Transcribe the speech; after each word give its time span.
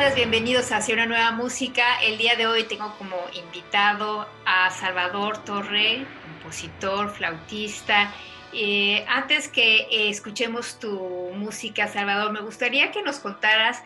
Tardes, 0.00 0.16
bienvenidos 0.16 0.72
Hacia 0.72 0.94
una 0.94 1.04
nueva 1.04 1.30
música. 1.32 2.00
El 2.02 2.16
día 2.16 2.34
de 2.34 2.46
hoy 2.46 2.64
tengo 2.64 2.94
como 2.96 3.16
invitado 3.34 4.26
a 4.46 4.70
Salvador 4.70 5.44
Torre, 5.44 6.06
compositor, 6.22 7.10
flautista. 7.10 8.10
Eh, 8.54 9.04
antes 9.06 9.48
que 9.48 9.80
eh, 9.90 10.08
escuchemos 10.08 10.78
tu 10.78 10.90
música, 11.34 11.86
Salvador, 11.86 12.32
me 12.32 12.40
gustaría 12.40 12.90
que 12.92 13.02
nos 13.02 13.18
contaras 13.18 13.82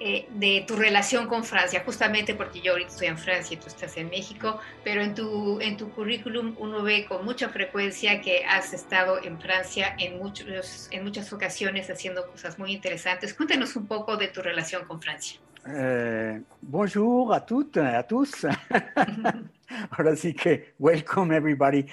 eh, 0.00 0.26
de 0.32 0.66
tu 0.68 0.76
relación 0.76 1.28
con 1.28 1.44
Francia, 1.44 1.82
justamente 1.82 2.34
porque 2.34 2.60
yo 2.60 2.72
ahorita 2.72 2.90
estoy 2.90 3.06
en 3.06 3.16
Francia 3.16 3.54
y 3.54 3.56
tú 3.56 3.68
estás 3.68 3.96
en 3.96 4.10
México, 4.10 4.60
pero 4.82 5.00
en 5.00 5.14
tu, 5.14 5.62
en 5.62 5.78
tu 5.78 5.88
currículum 5.92 6.56
uno 6.58 6.82
ve 6.82 7.06
con 7.06 7.24
mucha 7.24 7.48
frecuencia 7.48 8.20
que 8.20 8.44
has 8.44 8.74
estado 8.74 9.18
en 9.22 9.40
Francia 9.40 9.96
en, 9.98 10.18
muchos, 10.18 10.88
en 10.90 11.04
muchas 11.04 11.32
ocasiones 11.32 11.88
haciendo 11.88 12.26
cosas 12.30 12.58
muy 12.58 12.72
interesantes. 12.72 13.32
Cuéntanos 13.32 13.76
un 13.76 13.86
poco 13.86 14.18
de 14.18 14.28
tu 14.28 14.42
relación 14.42 14.84
con 14.84 15.00
Francia. 15.00 15.40
Eh, 15.66 16.42
bonjour 16.60 17.32
a 17.32 17.46
toutes, 17.46 17.78
a 17.78 18.06
tous. 18.06 18.44
Ahora 19.90 20.14
sí 20.14 20.34
que 20.34 20.74
welcome 20.78 21.34
everybody. 21.34 21.86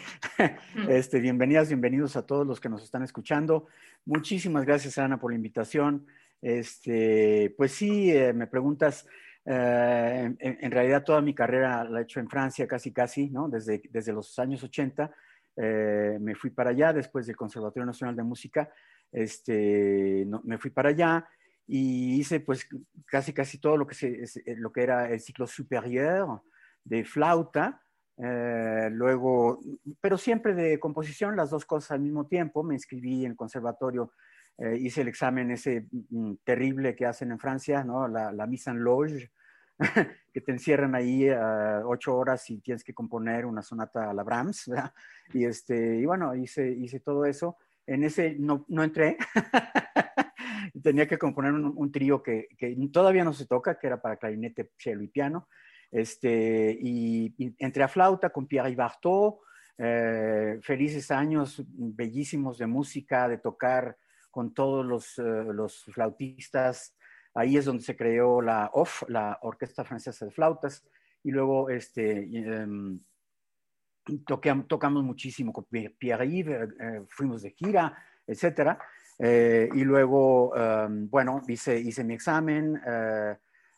Este, 0.90 1.22
bienvenidas, 1.22 1.70
bienvenidos 1.70 2.18
a 2.18 2.26
todos 2.26 2.46
los 2.46 2.60
que 2.60 2.68
nos 2.68 2.84
están 2.84 3.04
escuchando. 3.04 3.68
Muchísimas 4.06 4.66
gracias, 4.66 4.98
Ana, 4.98 5.18
por 5.18 5.32
la 5.32 5.38
invitación. 5.38 6.06
Este, 6.42 7.54
pues 7.56 7.72
sí, 7.72 8.12
eh, 8.12 8.34
me 8.34 8.48
preguntas, 8.48 9.08
eh, 9.46 10.36
en, 10.38 10.72
realidad 10.72 11.06
toda 11.06 11.22
mi 11.22 11.34
carrera 11.34 11.86
la 11.86 12.00
he 12.00 12.04
hecho 12.04 12.20
en 12.20 12.30
Francia, 12.30 12.68
casi 12.68 12.92
casi, 12.92 13.30
¿no? 13.30 13.48
Desde, 13.48 13.82
desde 13.90 14.12
los 14.12 14.38
años 14.38 14.62
80 14.64 15.10
eh, 15.56 16.18
me 16.20 16.36
fui 16.36 16.50
para 16.50 16.72
allá, 16.72 16.92
después 16.92 17.26
del 17.26 17.38
Conservatorio 17.38 17.86
Nacional 17.86 18.18
de 18.18 18.24
Música, 18.24 18.70
este, 19.14 20.28
me 20.44 20.58
fui 20.58 20.72
para 20.72 20.90
allá 20.90 21.26
y 21.68 22.20
hice 22.20 22.40
pues 22.40 22.68
casi 23.06 23.34
casi 23.34 23.60
todo 23.60 23.78
lo 23.78 23.88
que, 23.88 23.96
se, 23.96 24.26
lo 24.58 24.72
que 24.72 24.84
era 24.84 25.10
el 25.10 25.20
ciclo 25.20 25.48
superior 25.48 26.42
de 26.84 27.06
flauta, 27.06 27.84
luego, 28.18 29.60
pero 30.00 30.18
siempre 30.18 30.54
de 30.54 30.80
composición, 30.80 31.36
las 31.36 31.50
dos 31.50 31.66
cosas 31.66 31.92
al 31.92 32.02
mismo 32.02 32.28
tiempo. 32.28 32.64
Me 32.64 32.76
inscribí 32.76 33.26
en 33.26 33.32
el 33.32 33.38
conservatorio 33.38 34.12
eh, 34.58 34.78
hice 34.78 35.02
el 35.02 35.08
examen 35.08 35.50
ese 35.50 35.88
mm, 35.92 36.34
terrible 36.44 36.96
que 36.96 37.08
hacen 37.08 37.32
en 37.32 37.40
Francia, 37.40 37.84
¿no? 37.84 38.08
La, 38.08 38.32
la 38.32 38.46
mise 38.46 38.70
en 38.70 38.84
loge, 38.84 39.32
que 40.32 40.42
te 40.42 40.52
encierran 40.52 40.94
ahí 40.94 41.28
uh, 41.32 41.82
ocho 41.86 42.16
horas 42.16 42.48
y 42.52 42.60
tienes 42.60 42.84
que 42.84 42.94
componer 42.94 43.48
una 43.48 43.64
sonata 43.64 44.12
a 44.12 44.14
la 44.14 44.22
Brahms, 44.24 44.68
¿verdad? 44.68 44.94
Y, 45.34 45.46
este, 45.46 45.98
y 45.98 46.06
bueno, 46.06 46.36
hice, 46.36 46.70
hice 46.70 47.00
todo 47.00 47.26
eso. 47.26 47.58
En 47.88 48.04
ese 48.04 48.36
no, 48.38 48.66
no 48.68 48.84
entré. 48.84 49.18
Tenía 50.84 51.08
que 51.08 51.18
componer 51.18 51.54
un, 51.54 51.92
trío 51.92 52.22
que, 52.22 52.48
que, 52.58 52.76
todavía 52.92 53.24
no 53.24 53.34
se 53.34 53.46
toca, 53.46 53.78
que 53.78 53.88
era 53.88 54.02
para 54.02 54.18
clarinete, 54.18 54.72
cello 54.78 55.02
y 55.02 55.08
piano. 55.08 55.48
Este, 55.92 56.78
y, 56.80 57.36
entré 57.60 57.84
a 57.84 57.88
flauta 57.88 58.30
con 58.30 58.48
Pierre 58.48 58.76
Bartot, 58.76 59.40
eh, 59.78 60.60
felices 60.62 61.12
años 61.12 61.62
bellísimos 61.68 62.58
de 62.58 62.68
música, 62.68 63.28
de 63.28 63.40
tocar 63.40 63.98
con 64.30 64.54
todos 64.54 64.86
los, 64.86 65.18
eh, 65.20 65.24
los, 65.54 65.84
flautistas. 65.86 66.96
Ahí 67.34 67.58
es 67.58 67.66
donde 67.66 67.84
se 67.84 67.96
creó 67.96 68.42
la 68.42 68.70
OFF, 68.74 69.04
la 69.10 69.38
Orquesta 69.42 69.84
Francesa 69.84 70.26
de 70.26 70.32
Flautas, 70.32 70.86
y 71.24 71.32
luego 71.32 71.70
este, 71.70 72.24
em, 72.24 73.00
tocamos 74.26 75.04
muchísimo 75.04 75.54
con 75.54 75.66
Pierre-Yves, 75.66 76.70
eh, 76.80 77.04
fuimos 77.10 77.42
de 77.42 77.52
gira, 77.52 77.98
etcétera. 78.26 78.80
Eh, 79.20 79.70
y 79.74 79.84
luego, 79.84 80.56
em, 80.56 81.10
bueno, 81.10 81.42
hice, 81.48 81.80
hice 81.80 82.04
mi 82.04 82.14
examen, 82.14 82.76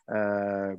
uh, 0.07 0.77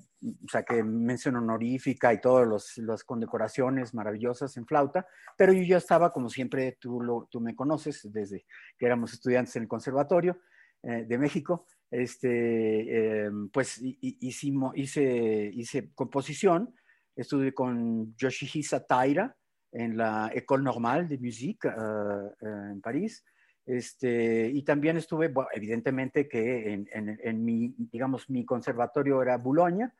saqué 0.49 0.83
mención 0.83 1.37
honorífica 1.37 2.13
y 2.13 2.21
todas 2.21 2.79
las 2.79 3.05
condecoraciones 3.05 3.95
maravillosas 3.95 4.57
en 4.57 4.67
flauta, 4.67 5.07
pero 5.37 5.53
yo 5.53 5.63
ya 5.63 5.79
estaba, 5.79 6.13
como 6.13 6.29
siempre 6.29 6.77
tú, 6.81 7.01
lo, 7.01 7.29
tú 7.31 7.41
me 7.41 7.55
conoces, 7.55 8.11
desde 8.13 8.45
que 8.79 8.87
éramos 8.87 9.13
estudiantes 9.13 9.57
en 9.57 9.63
el 9.63 9.69
Conservatorio 9.69 10.39
eh, 10.83 11.05
de 11.07 11.19
México, 11.19 11.67
este, 11.91 13.25
em, 13.25 13.49
pues 13.49 13.81
hicimos, 13.81 14.77
hice, 14.77 15.51
hice 15.55 15.93
composición, 15.95 16.75
estuve 17.17 17.55
con 17.55 18.15
Yoshihisa 18.17 18.85
Taira 18.85 19.37
en 19.73 19.97
la 19.97 20.31
École 20.35 20.65
Normale 20.65 21.09
de 21.09 21.19
Musique 21.19 21.69
uh, 21.69 22.47
en 22.47 22.81
París, 22.81 23.25
este, 23.67 24.51
y 24.53 24.63
también 24.63 24.99
estuve, 24.99 25.33
evidentemente 25.55 26.29
que 26.29 26.73
en, 26.73 26.89
en, 26.93 27.45
mi, 27.45 27.75
digamos, 27.79 28.29
mi 28.29 28.45
conservatorio 28.45 29.23
era 29.23 29.39
Boulogne, 29.39 29.91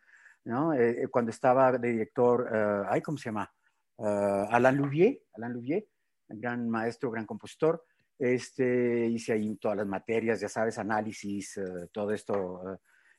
¿no? 0.45 0.75
Eh, 0.75 1.05
eh, 1.05 1.09
cuando 1.09 1.31
estaba 1.31 1.73
de 1.73 1.93
director, 1.93 2.43
uh, 2.43 2.87
ay, 2.91 3.01
¿cómo 3.01 3.17
se 3.17 3.27
llama? 3.27 3.51
Uh, 3.97 4.47
Alain 4.51 4.77
Louvier, 4.77 5.19
Alain 5.35 5.55
Louvier, 5.55 5.87
gran 6.29 6.69
maestro, 6.69 7.11
gran 7.11 7.25
compositor. 7.25 7.85
Este, 8.19 9.07
hice 9.07 9.33
ahí 9.33 9.57
todas 9.57 9.79
las 9.79 9.87
materias, 9.87 10.41
ya 10.41 10.49
sabes, 10.49 10.79
análisis, 10.79 11.57
uh, 11.57 11.89
todo 11.91 12.13
esto, 12.13 12.79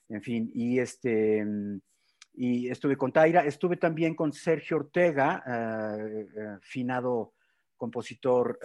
en 0.09 0.21
fin, 0.21 0.51
y 0.53 0.77
este, 0.77 1.43
y 2.33 2.69
estuve 2.69 2.95
con 2.95 3.11
Taira, 3.11 3.43
estuve 3.43 3.77
también 3.77 4.13
con 4.13 4.31
Sergio 4.31 4.77
Ortega, 4.77 5.43
finado 6.61 7.33
compositor 7.75 8.59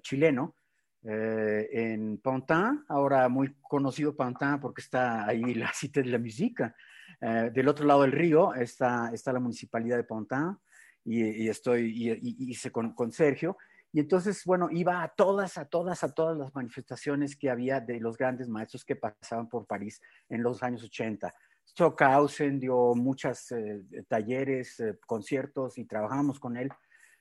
chileno, 0.00 0.56
eh, 1.02 1.68
en 1.72 2.18
Pantin, 2.18 2.84
ahora 2.88 3.26
muy 3.30 3.54
conocido 3.62 4.14
Pantin 4.14 4.60
porque 4.60 4.82
está 4.82 5.26
ahí 5.26 5.54
la 5.54 5.72
cita 5.74 6.00
de 6.00 6.10
la 6.10 6.18
música. 6.18 6.74
Eh, 7.20 7.50
del 7.52 7.68
otro 7.68 7.86
lado 7.86 8.02
del 8.02 8.12
río 8.12 8.54
está, 8.54 9.10
está 9.12 9.32
la 9.32 9.40
municipalidad 9.40 9.96
de 9.96 10.04
Pantin 10.04 10.58
y, 11.04 11.48
estoy, 11.48 11.90
y, 11.90 12.50
hice 12.50 12.70
con, 12.70 12.92
con, 12.92 13.12
Sergio. 13.12 13.56
Y 13.92 14.00
entonces, 14.00 14.44
bueno, 14.44 14.68
iba 14.70 15.02
a 15.02 15.08
todas, 15.08 15.58
a 15.58 15.64
todas, 15.64 16.04
a 16.04 16.12
todas 16.12 16.36
las 16.36 16.54
manifestaciones 16.54 17.34
que 17.34 17.50
había 17.50 17.80
de 17.80 17.98
los 17.98 18.16
grandes 18.16 18.48
maestros 18.48 18.84
que 18.84 18.96
pasaban 18.96 19.48
por 19.48 19.66
París 19.66 20.00
en 20.28 20.42
los 20.42 20.62
años 20.62 20.84
80. 20.84 21.32
Stockhausen 21.66 22.60
dio 22.60 22.94
muchos 22.94 23.50
eh, 23.52 23.82
talleres, 24.06 24.82
conciertos 25.06 25.78
y 25.78 25.86
trabajamos 25.86 26.38
con 26.38 26.56
él 26.56 26.70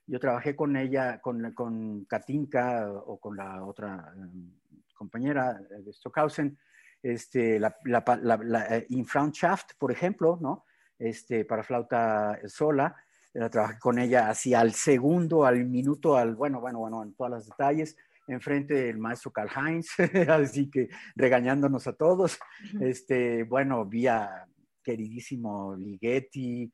yo 0.09 0.19
trabajé 0.19 0.55
con 0.55 0.75
ella, 0.75 1.21
con, 1.21 1.53
con 1.53 2.05
Katinka 2.05 2.91
o 2.91 3.19
con 3.19 3.37
la 3.37 3.63
otra 3.63 4.11
em, 4.15 4.51
compañera 4.93 5.53
de 5.53 5.93
Stockhausen, 5.93 6.57
este, 7.01 7.59
la, 7.59 7.75
la, 7.85 8.03
la, 8.41 8.77
eh, 8.77 8.85
Infranschaft, 8.89 9.73
por 9.77 9.91
ejemplo, 9.91 10.37
¿no? 10.41 10.65
Este, 10.97 11.45
para 11.45 11.63
flauta 11.63 12.39
sola. 12.47 12.95
La 13.33 13.49
trabajé 13.49 13.77
con 13.77 13.99
ella 13.99 14.29
hacia 14.29 14.59
al 14.59 14.73
segundo, 14.73 15.45
al 15.45 15.63
minuto, 15.65 16.17
al, 16.17 16.35
bueno, 16.35 16.59
bueno, 16.59 16.79
bueno, 16.79 17.03
en 17.03 17.13
todos 17.13 17.29
los 17.29 17.45
detalles, 17.45 17.95
enfrente 18.27 18.73
del 18.73 18.97
maestro 18.97 19.31
Karl 19.31 19.49
Heinz, 19.55 19.91
así 20.29 20.69
que 20.69 20.89
regañándonos 21.15 21.85
a 21.87 21.93
todos. 21.93 22.39
Este, 22.81 23.43
bueno, 23.43 23.85
vía 23.85 24.47
queridísimo 24.83 25.75
Ligeti, 25.75 26.71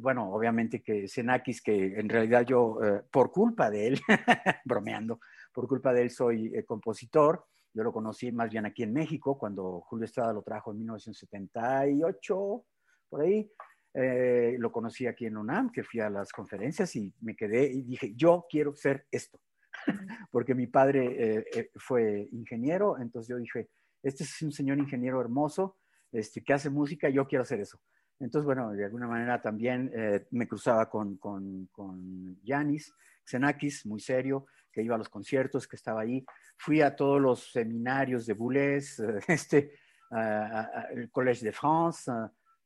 bueno, 0.00 0.32
obviamente 0.32 0.82
que 0.82 1.08
Xenakis, 1.08 1.62
que 1.62 1.98
en 1.98 2.08
realidad 2.08 2.44
yo, 2.44 2.78
eh, 2.82 3.02
por 3.10 3.30
culpa 3.30 3.70
de 3.70 3.88
él, 3.88 4.00
bromeando, 4.64 5.20
por 5.52 5.66
culpa 5.66 5.92
de 5.94 6.02
él 6.02 6.10
soy 6.10 6.54
eh, 6.54 6.64
compositor, 6.64 7.46
Yo 7.72 7.82
lo 7.82 7.92
conocí 7.92 8.32
más 8.32 8.50
bien 8.50 8.66
aquí 8.66 8.82
en 8.82 8.92
México, 8.92 9.38
cuando 9.38 9.80
Julio 9.80 10.04
Estrada 10.04 10.32
lo 10.32 10.42
trajo 10.42 10.72
en 10.72 10.78
1978, 10.78 12.64
por 13.08 13.20
ahí. 13.20 13.50
Eh, 13.98 14.56
lo 14.58 14.70
conocí 14.70 15.06
aquí 15.06 15.24
en 15.24 15.38
UNAM, 15.38 15.72
que 15.72 15.82
fui 15.82 16.00
a 16.00 16.10
las 16.10 16.30
conferencias 16.30 16.94
y 16.96 17.14
me 17.22 17.34
quedé 17.34 17.64
y 17.64 17.82
dije, 17.82 18.12
yo 18.14 18.44
quiero 18.46 18.74
ser 18.76 19.06
esto, 19.10 19.40
porque 20.30 20.54
mi 20.54 20.66
padre 20.66 21.40
eh, 21.54 21.70
fue 21.76 22.28
ingeniero, 22.30 22.98
entonces 22.98 23.30
yo 23.30 23.38
dije, 23.38 23.70
este 24.02 24.24
es 24.24 24.42
un 24.42 24.52
señor 24.52 24.76
ingeniero 24.76 25.18
hermoso, 25.18 25.78
este, 26.12 26.44
que 26.44 26.52
hace 26.52 26.68
música, 26.68 27.08
yo 27.08 27.26
quiero 27.26 27.44
hacer 27.44 27.60
eso. 27.60 27.80
Entonces, 28.18 28.46
bueno, 28.46 28.72
de 28.72 28.84
alguna 28.84 29.06
manera 29.06 29.40
también 29.40 29.92
me 30.30 30.48
cruzaba 30.48 30.88
con, 30.88 31.16
con, 31.18 31.66
con 31.72 32.40
Yanis 32.42 32.94
Xenakis, 33.26 33.84
muy 33.86 34.00
serio, 34.00 34.46
que 34.72 34.82
iba 34.82 34.94
a 34.94 34.98
los 34.98 35.08
conciertos, 35.08 35.66
que 35.66 35.76
estaba 35.76 36.02
ahí. 36.02 36.24
Fui 36.56 36.80
a 36.80 36.94
todos 36.94 37.20
los 37.20 37.50
seminarios 37.52 38.26
de 38.26 38.34
Boulez, 38.34 39.00
este, 39.28 39.72
el 40.10 41.10
Collège 41.10 41.44
de 41.44 41.52
France, 41.52 42.10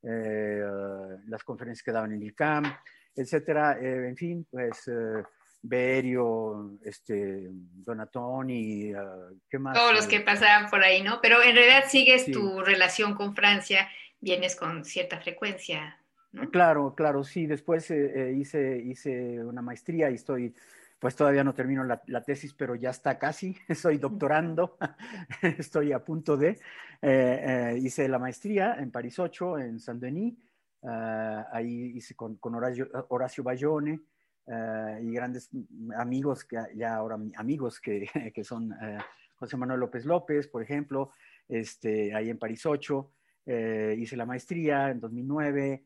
eh, 0.03 0.63
las 1.27 1.43
conferencias 1.45 1.83
que 1.83 1.93
daban 1.93 2.13
en 2.13 2.23
el 2.23 2.29
ICAM, 2.29 2.65
etcétera. 3.15 3.79
Eh, 3.81 4.09
en 4.09 4.17
fin, 4.17 4.47
pues 4.51 4.89
eh, 4.89 5.23
Berio, 5.63 6.79
este, 6.85 7.49
Donatoni, 7.51 8.93
¿qué 9.49 9.59
más? 9.59 9.77
Todos 9.77 9.95
los 9.95 10.07
que 10.07 10.21
pasaban 10.21 10.71
por 10.71 10.83
ahí, 10.83 11.03
¿no? 11.03 11.21
Pero 11.21 11.43
en 11.43 11.55
realidad 11.55 11.85
sigues 11.89 12.31
tu 12.31 12.61
relación 12.61 13.15
con 13.15 13.35
Francia, 13.35 13.89
vienes 14.21 14.57
con 14.57 14.85
cierta 14.85 15.21
frecuencia. 15.21 15.99
¿no? 16.33 16.51
Claro, 16.51 16.95
claro, 16.95 17.25
sí. 17.25 17.47
Después 17.47 17.91
hice, 17.91 18.79
hice 18.79 19.43
una 19.45 19.63
maestría 19.63 20.11
y 20.11 20.15
estoy 20.15 20.55
pues 21.01 21.17
todavía 21.17 21.43
no 21.43 21.55
termino 21.55 21.83
la, 21.83 22.23
tesis, 22.23 22.53
pero 22.53 22.75
ya 22.75 22.91
está 22.91 23.19
casi, 23.19 23.57
soy 23.75 23.97
doctorando, 23.97 24.77
estoy 25.43 25.93
a 25.93 26.05
punto 26.05 26.37
de, 26.37 26.51
eh, 26.51 26.59
eh, 27.03 27.79
hice 27.83 28.07
la 28.07 28.19
maestría 28.19 28.75
en 28.75 28.91
París 28.91 29.19
8, 29.19 29.59
en 29.59 29.81
Saint-Denis, 29.81 30.35
eh, 30.83 31.45
ahí 31.53 31.93
hice 31.97 32.15
con, 32.15 32.39
Horacio, 32.43 32.89
Horacio, 33.09 33.43
Bayone 33.43 34.01
y 35.03 35.13
grandes 35.13 35.49
amigos, 35.97 36.45
que 36.45 36.57
ya 36.75 36.97
ahora 36.97 37.17
amigos 37.37 37.81
que, 37.81 38.09
que 38.35 38.45
son 38.45 38.75
José 39.37 39.57
Manuel 39.57 39.81
López 39.81 40.05
López, 40.05 40.49
por 40.49 40.63
ejemplo, 40.63 41.13
este, 41.49 42.15
ahí 42.15 42.31
en 42.31 42.39
París 42.39 42.67
8, 42.67 43.11
hice 43.47 44.17
la 44.17 44.27
maestría 44.27 44.91
en 44.91 45.01
2009 45.01 45.85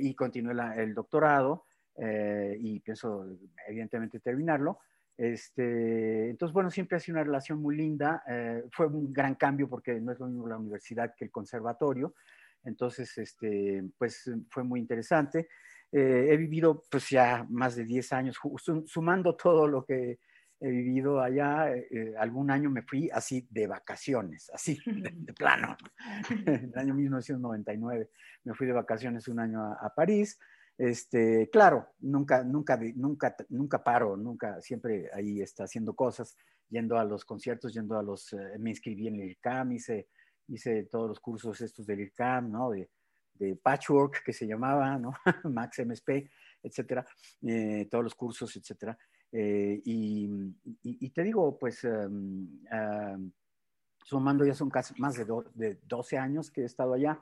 y 0.00 0.14
continué 0.14 0.54
el 0.76 0.94
doctorado. 0.94 1.66
Eh, 1.96 2.56
y 2.58 2.80
pienso 2.80 3.26
evidentemente 3.66 4.20
terminarlo. 4.20 4.80
Este, 5.16 6.30
entonces, 6.30 6.52
bueno, 6.52 6.70
siempre 6.70 6.96
ha 6.96 7.00
sido 7.00 7.16
una 7.16 7.24
relación 7.24 7.60
muy 7.60 7.76
linda. 7.76 8.22
Eh, 8.26 8.64
fue 8.70 8.86
un 8.86 9.12
gran 9.12 9.34
cambio 9.34 9.68
porque 9.68 10.00
no 10.00 10.12
es 10.12 10.18
lo 10.18 10.26
mismo 10.26 10.48
la 10.48 10.56
universidad 10.56 11.14
que 11.16 11.26
el 11.26 11.30
conservatorio. 11.30 12.14
Entonces, 12.64 13.16
este, 13.18 13.84
pues 13.98 14.30
fue 14.48 14.64
muy 14.64 14.80
interesante. 14.80 15.48
Eh, 15.90 16.28
he 16.30 16.36
vivido 16.36 16.82
pues 16.90 17.10
ya 17.10 17.46
más 17.50 17.76
de 17.76 17.84
10 17.84 18.12
años, 18.14 18.38
sumando 18.86 19.36
todo 19.36 19.66
lo 19.68 19.84
que 19.84 20.20
he 20.62 20.70
vivido 20.70 21.20
allá. 21.20 21.72
algún 22.18 22.50
año 22.50 22.70
me 22.70 22.82
fui 22.82 23.10
así 23.12 23.46
de 23.50 23.66
vacaciones, 23.66 24.50
así 24.54 24.78
de, 24.86 25.32
plano. 25.34 25.76
en 26.30 26.70
el 26.74 26.78
año 26.78 26.94
1999 26.94 28.10
me 28.44 28.54
fui 28.54 28.66
de 28.66 28.72
vacaciones 28.72 29.28
un 29.28 29.40
año 29.40 29.62
a, 29.62 29.74
a 29.74 29.94
París. 29.94 30.38
Este, 30.78 31.48
claro, 31.50 31.88
nunca, 32.00 32.42
nunca, 32.42 32.78
nunca, 32.96 33.36
nunca 33.50 33.84
paro, 33.84 34.16
nunca, 34.16 34.60
siempre 34.60 35.10
ahí 35.12 35.40
está 35.40 35.64
haciendo 35.64 35.94
cosas, 35.94 36.36
yendo 36.68 36.98
a 36.98 37.04
los 37.04 37.24
conciertos, 37.24 37.74
yendo 37.74 37.98
a 37.98 38.02
los, 38.02 38.32
eh, 38.32 38.58
me 38.58 38.70
inscribí 38.70 39.08
en 39.08 39.20
el 39.20 39.30
IRCAM, 39.30 39.72
hice, 39.72 40.08
hice 40.48 40.84
todos 40.84 41.08
los 41.08 41.20
cursos 41.20 41.60
estos 41.60 41.86
del 41.86 42.00
IRCAM, 42.00 42.50
¿no? 42.50 42.70
De, 42.70 42.90
de 43.34 43.56
patchwork 43.56 44.22
que 44.24 44.32
se 44.32 44.46
llamaba, 44.46 44.98
¿no? 44.98 45.12
Max 45.44 45.78
MSP, 45.84 46.30
etcétera, 46.62 47.06
eh, 47.42 47.86
todos 47.90 48.04
los 48.04 48.14
cursos, 48.14 48.56
etcétera. 48.56 48.98
Eh, 49.32 49.80
y, 49.84 50.28
y, 50.82 51.10
te 51.10 51.22
digo, 51.22 51.58
pues, 51.58 51.84
um, 51.84 52.60
sumando 54.04 54.44
ya 54.44 54.54
son 54.54 54.68
casi 54.68 54.94
más 55.00 55.16
de, 55.16 55.26
de 55.54 55.78
12 55.88 56.18
años 56.18 56.50
que 56.50 56.62
he 56.62 56.64
estado 56.64 56.94
allá. 56.94 57.18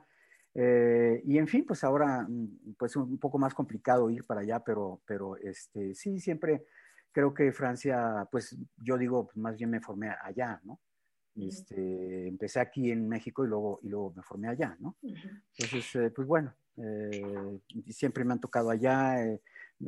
Eh, 0.53 1.21
y 1.25 1.37
en 1.37 1.47
fin, 1.47 1.65
pues 1.65 1.83
ahora, 1.83 2.25
mm, 2.27 2.75
pues 2.77 2.95
un 2.95 3.17
poco 3.17 3.37
más 3.37 3.53
complicado 3.53 4.09
ir 4.09 4.25
para 4.25 4.41
allá, 4.41 4.59
pero, 4.59 5.01
pero 5.05 5.37
este, 5.37 5.95
sí, 5.95 6.19
siempre 6.19 6.65
creo 7.11 7.33
que 7.33 7.51
Francia, 7.51 8.27
pues 8.31 8.57
yo 8.77 8.97
digo, 8.97 9.25
pues 9.25 9.37
más 9.37 9.55
bien 9.55 9.69
me 9.69 9.79
formé 9.79 10.09
allá, 10.09 10.59
¿no? 10.63 10.79
Este, 11.35 12.27
empecé 12.27 12.59
aquí 12.59 12.91
en 12.91 13.07
México 13.07 13.45
y 13.45 13.47
luego, 13.47 13.79
y 13.83 13.87
luego 13.87 14.13
me 14.13 14.21
formé 14.21 14.49
allá, 14.49 14.75
¿no? 14.79 14.97
Entonces, 15.01 15.95
eh, 15.95 16.11
pues 16.13 16.27
bueno, 16.27 16.53
eh, 16.75 17.59
siempre 17.87 18.25
me 18.25 18.33
han 18.33 18.41
tocado 18.41 18.69
allá, 18.69 19.15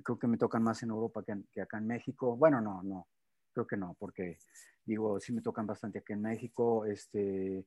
creo 0.02 0.18
que 0.18 0.28
me 0.28 0.38
tocan 0.38 0.64
más 0.64 0.82
en 0.84 0.90
Europa 0.90 1.24
que, 1.24 1.36
que, 1.52 1.62
acá 1.62 1.78
en 1.78 1.88
México. 1.88 2.36
Bueno, 2.36 2.62
no, 2.62 2.82
no, 2.84 3.08
creo 3.52 3.68
que 3.68 3.78
no, 3.78 3.96
porque 4.00 4.38
digo, 4.86 5.20
sí 5.20 5.34
me 5.34 5.42
tocan 5.42 5.68
bastante 5.68 6.00
aquí 6.00 6.14
en 6.14 6.22
México, 6.22 6.86
este, 6.86 7.66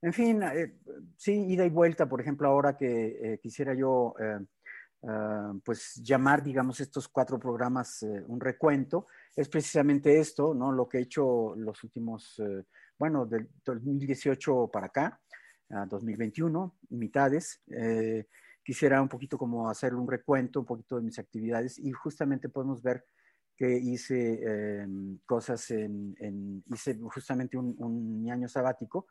en 0.00 0.12
fin, 0.12 0.42
eh, 0.42 0.74
sí, 1.16 1.32
ida 1.32 1.64
y 1.64 1.70
vuelta, 1.70 2.08
por 2.08 2.20
ejemplo, 2.20 2.48
ahora 2.48 2.76
que 2.76 3.18
eh, 3.20 3.38
quisiera 3.42 3.74
yo 3.74 4.14
eh, 4.20 4.38
pues 5.64 5.96
llamar, 6.02 6.42
digamos, 6.42 6.80
estos 6.80 7.08
cuatro 7.08 7.38
programas 7.38 8.04
un 8.26 8.40
recuento, 8.40 9.06
es 9.36 9.48
precisamente 9.48 10.18
esto, 10.18 10.54
¿no? 10.54 10.72
Lo 10.72 10.88
que 10.88 10.98
he 10.98 11.02
hecho 11.02 11.54
los 11.56 11.84
últimos, 11.84 12.42
bueno, 12.98 13.24
del 13.24 13.48
2018 13.64 14.68
para 14.72 14.86
acá, 14.86 15.20
a 15.70 15.86
2021, 15.86 16.78
mitades. 16.90 17.62
Quisiera 18.68 19.00
un 19.00 19.08
poquito 19.08 19.38
como 19.38 19.70
hacer 19.70 19.94
un 19.94 20.06
recuento, 20.06 20.60
un 20.60 20.66
poquito 20.66 20.96
de 20.96 21.02
mis 21.02 21.18
actividades 21.18 21.78
y 21.78 21.90
justamente 21.92 22.50
podemos 22.50 22.82
ver 22.82 23.02
que 23.56 23.78
hice 23.78 24.86
cosas 25.24 25.70
en, 25.70 26.62
hice 26.66 26.98
justamente 27.00 27.56
un, 27.56 28.28
año 28.30 28.46
sabático 28.46 29.06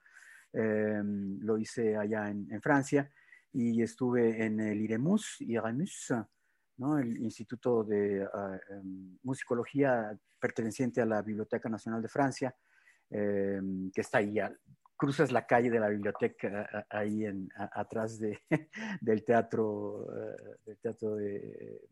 Em, 0.54 1.40
lo 1.42 1.58
hice 1.58 1.96
allá 1.96 2.30
en, 2.30 2.62
Francia 2.62 3.12
y 3.52 3.82
estuve 3.82 4.44
en 4.46 4.60
el 4.60 4.82
IREMUS, 4.82 5.42
IREMUS 5.42 6.14
¿no? 6.78 6.98
el 6.98 7.18
Instituto 7.18 7.84
de 7.84 8.28
ah, 8.34 8.58
em, 8.70 9.18
Musicología 9.24 10.18
perteneciente 10.40 11.02
a 11.02 11.06
la 11.06 11.22
Biblioteca 11.22 11.70
Nacional 11.70 12.02
de 12.02 12.08
Francia, 12.08 12.56
em, 13.10 13.92
que 13.92 14.02
está 14.02 14.20
ahí, 14.20 14.38
cruzas 14.98 15.32
la 15.32 15.46
calle 15.46 15.70
de 15.70 15.80
la 15.80 15.90
biblioteca 15.90 16.86
ahí 16.90 17.26
en, 17.26 17.50
atrás 17.56 18.20
de, 18.20 18.42
del 19.02 19.24
teatro, 19.24 20.08
eh, 20.12 20.58
del 20.66 20.78
teatro 20.80 21.16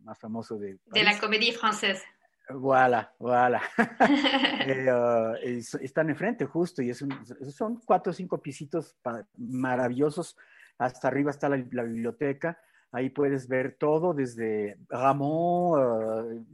más 0.04 0.20
famoso 0.20 0.58
de... 0.58 0.80
De 0.88 1.04
la 1.04 1.18
Comédie 1.20 1.54
Française. 1.54 2.02
Voilà, 2.50 3.14
voilà. 3.20 3.62
Eh, 4.68 4.92
uh, 4.92 5.36
están 5.82 6.10
enfrente 6.10 6.46
justo 6.46 6.82
y 6.82 6.90
es 6.90 7.04
son 7.52 7.82
cuatro 7.86 8.12
o 8.12 8.14
cinco 8.14 8.42
pisitos 8.42 8.96
maravillosos. 9.38 10.36
Hasta 10.78 11.08
arriba 11.08 11.32
está 11.32 11.50
la, 11.50 11.58
biblioteca. 11.58 12.60
Ahí 12.92 13.10
puedes 13.10 13.48
ver 13.48 13.76
todo 13.78 14.14
desde 14.14 14.78
Ramón, 14.90 15.80
uh, 15.80 16.46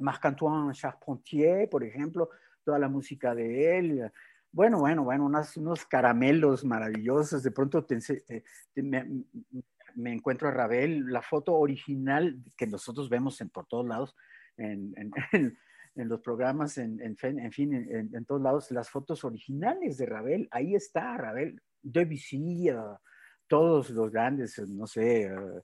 Marc-Antoine 0.00 0.72
Charpentier, 0.72 1.68
por 1.68 1.84
ejemplo, 1.84 2.30
toda 2.64 2.78
la 2.78 2.88
música 2.88 3.34
de 3.34 3.78
él. 3.78 4.12
Bueno, 4.54 4.80
bueno, 4.80 5.02
bueno, 5.02 5.30
unos 5.56 5.86
caramelos 5.86 6.62
maravillosos. 6.62 7.42
De 7.42 7.50
pronto 7.52 7.86
me, 9.94 10.12
encuentro 10.12 10.48
a 10.48 10.50
Ravel, 10.50 11.06
la 11.06 11.22
foto 11.22 11.54
original 11.54 12.36
que 12.54 12.66
nosotros 12.66 13.08
vemos 13.08 13.40
en, 13.40 13.48
por 13.48 13.66
todos 13.66 13.86
lados 13.86 14.14
en, 14.58 14.94
en, 14.98 15.10
los 16.08 16.20
programas, 16.20 16.76
en, 16.76 17.00
en 17.00 17.16
fin, 17.16 17.72
en, 17.72 18.24
todos 18.26 18.42
lados, 18.42 18.70
las 18.72 18.90
fotos 18.90 19.24
originales 19.24 19.96
de 19.96 20.04
Ravel, 20.04 20.48
ahí 20.50 20.74
está 20.74 21.16
Ravel, 21.16 21.58
Debussy, 21.80 22.70
uh, 22.72 22.98
todos 23.46 23.88
los 23.88 24.10
grandes, 24.10 24.58
no 24.68 24.86
sé, 24.86 25.32
uh, 25.32 25.62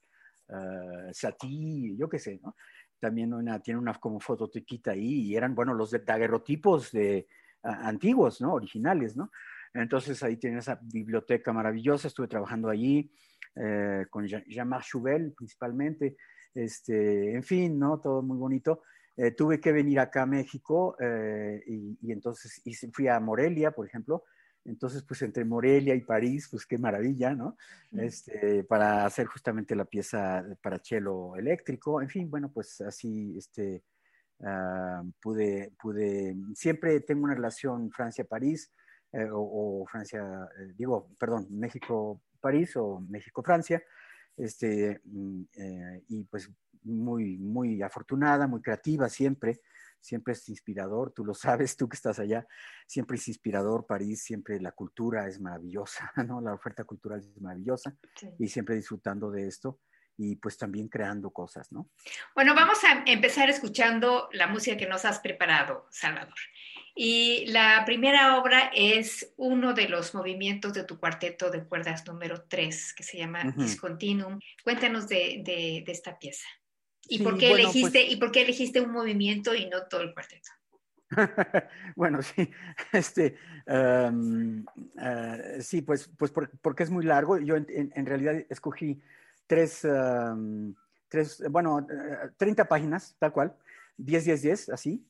uh, 0.49 1.13
Satie, 1.13 1.95
yo 1.95 2.09
qué 2.09 2.19
sé, 2.19 2.41
¿no? 2.43 2.57
También 2.99 3.35
una, 3.35 3.61
tiene 3.61 3.79
una 3.79 3.95
como 3.95 4.19
fototequita 4.19 4.93
ahí 4.93 5.27
y 5.27 5.37
eran, 5.37 5.55
bueno, 5.55 5.75
los 5.75 5.91
de 5.91 6.01
daguerrotipos 6.01 6.91
de, 6.91 7.27
antiguos, 7.63 8.41
¿no? 8.41 8.55
Originales, 8.55 9.17
¿no? 9.17 9.31
Entonces 9.75 10.23
ahí 10.23 10.37
tiene 10.37 10.59
esa 10.59 10.79
biblioteca 10.83 11.53
maravillosa, 11.53 12.09
estuve 12.09 12.29
trabajando 12.29 12.69
allí 12.69 13.11
eh, 13.55 14.07
con 14.11 14.27
Jean-Marc 14.27 14.85
Chouvel 14.85 15.33
principalmente, 15.33 16.17
este, 16.55 17.35
en 17.35 17.43
fin, 17.43 17.79
¿no? 17.79 18.01
Todo 18.01 18.23
muy 18.23 18.37
bonito. 18.37 18.83
Eh, 19.17 19.33
tuve 19.33 19.61
que 19.61 19.73
venir 19.73 19.99
acá 19.99 20.23
a 20.23 20.27
México 20.27 20.97
eh, 21.01 21.61
y, 21.67 22.13
entonces 22.13 22.63
fui 22.93 23.09
a 23.09 23.19
Morelia, 23.19 23.73
por 23.73 23.87
ejemplo. 23.87 24.25
Entonces, 24.65 25.03
pues 25.03 25.23
entre 25.23 25.45
Morelia 25.45 25.95
y 25.95 26.03
París, 26.03 26.49
pues 26.51 26.67
qué 26.67 26.79
maravilla, 26.79 27.35
¿no? 27.35 27.57
Este, 27.93 28.65
para 28.65 29.07
hacer 29.07 29.27
justamente 29.27 29.75
la 29.75 29.87
pieza 29.87 30.45
para 30.63 30.79
cello 30.79 31.37
eléctrico. 31.37 32.03
En 32.03 32.09
fin, 32.09 32.31
bueno, 32.31 32.53
pues 32.53 32.81
así, 32.83 33.35
este, 33.37 33.83
ah, 34.45 35.03
pude, 35.21 35.73
pude, 35.81 36.37
siempre 36.55 37.01
tengo 37.01 37.25
una 37.25 37.35
relación 37.35 37.91
Francia-París. 37.91 38.73
o, 39.33 39.87
Francia, 39.91 40.49
digo, 40.77 41.11
perdón, 41.19 41.47
México-París 41.51 42.77
o 42.77 43.01
México-Francia, 43.09 43.83
este, 44.37 45.01
mm, 45.05 45.43
y 46.09 46.25
pues 46.25 46.51
muy, 46.83 47.39
muy 47.39 47.83
afortunada, 47.83 48.47
muy 48.47 48.61
creativa 48.61 49.09
siempre, 49.09 49.61
siempre 50.01 50.33
es 50.33 50.49
inspirador, 50.49 51.13
tú 51.13 51.25
lo 51.25 51.35
sabes, 51.35 51.77
tú 51.77 51.89
que 51.89 51.97
estás 51.97 52.19
allá, 52.19 52.47
siempre 52.87 53.17
es 53.17 53.29
inspirador 53.29 53.87
París, 53.87 54.23
siempre 54.23 54.61
la 54.61 54.73
cultura 54.73 55.29
es 55.29 55.41
maravillosa, 55.41 56.13
¿no? 56.27 56.41
La 56.41 56.55
oferta 56.55 56.85
cultural 56.85 57.21
es 57.21 57.41
maravillosa 57.41 57.97
y 58.39 58.49
siempre 58.49 58.77
disfrutando 58.77 59.31
de 59.31 59.47
esto 59.47 59.81
y 60.19 60.35
pues 60.37 60.59
también 60.59 60.89
creando 60.89 61.31
cosas, 61.31 61.71
¿no? 61.71 61.89
Bueno, 62.35 62.55
vamos 62.55 62.79
a 62.85 63.05
empezar 63.07 63.49
escuchando 63.49 64.29
la 64.33 64.49
música 64.49 64.77
que 64.77 64.89
nos 64.89 65.05
has 65.05 65.21
preparado, 65.21 65.87
Salvador. 65.91 66.35
Y 66.97 67.47
la 67.47 67.85
primera 67.87 68.37
obra 68.37 68.73
es 68.75 69.33
uno 69.37 69.73
de 69.73 69.89
los 69.89 70.17
movimientos 70.17 70.75
de 70.75 70.83
tu 70.83 70.99
cuarteto 70.99 71.49
de 71.53 71.63
cuerdas 71.63 72.05
número 72.05 72.43
3, 72.49 72.95
que 72.95 73.05
se 73.05 73.17
llama 73.17 73.55
Discontinuum. 73.57 74.41
Cuéntanos 74.65 75.07
de, 75.07 75.43
de, 75.45 75.85
esta 75.87 76.19
pieza. 76.19 76.49
¿Y, 77.09 77.23
por 77.23 77.39
qué 77.39 77.53
elegiste, 77.53 78.01
pues 78.01 78.13
¿Y 78.13 78.17
por 78.17 78.33
qué 78.33 78.43
elegiste 78.43 78.81
un 78.81 78.91
movimiento 78.91 79.55
y 79.55 79.67
no 79.67 79.85
todo 79.85 80.01
el 80.01 80.13
cuarteto? 80.13 80.51
bueno, 81.95 82.21
sí, 82.23 82.51
este, 82.93 83.37
eh, 83.69 84.11
sí, 85.61 85.83
pues, 85.83 86.11
pues 86.19 86.33
porque 86.33 86.83
es 86.83 86.91
muy 86.91 87.05
largo. 87.05 87.39
Yo 87.39 87.55
en 87.55 88.07
realidad 88.07 88.45
escogí 88.51 89.01
tres, 89.49 89.85
tres 91.09 91.43
bueno, 91.51 91.85
30 92.37 92.69
páginas, 92.69 93.17
tal 93.19 93.33
cual, 93.33 93.57
10, 93.99 94.25
10, 94.25 94.43
10, 94.43 94.69
así. 94.71 95.05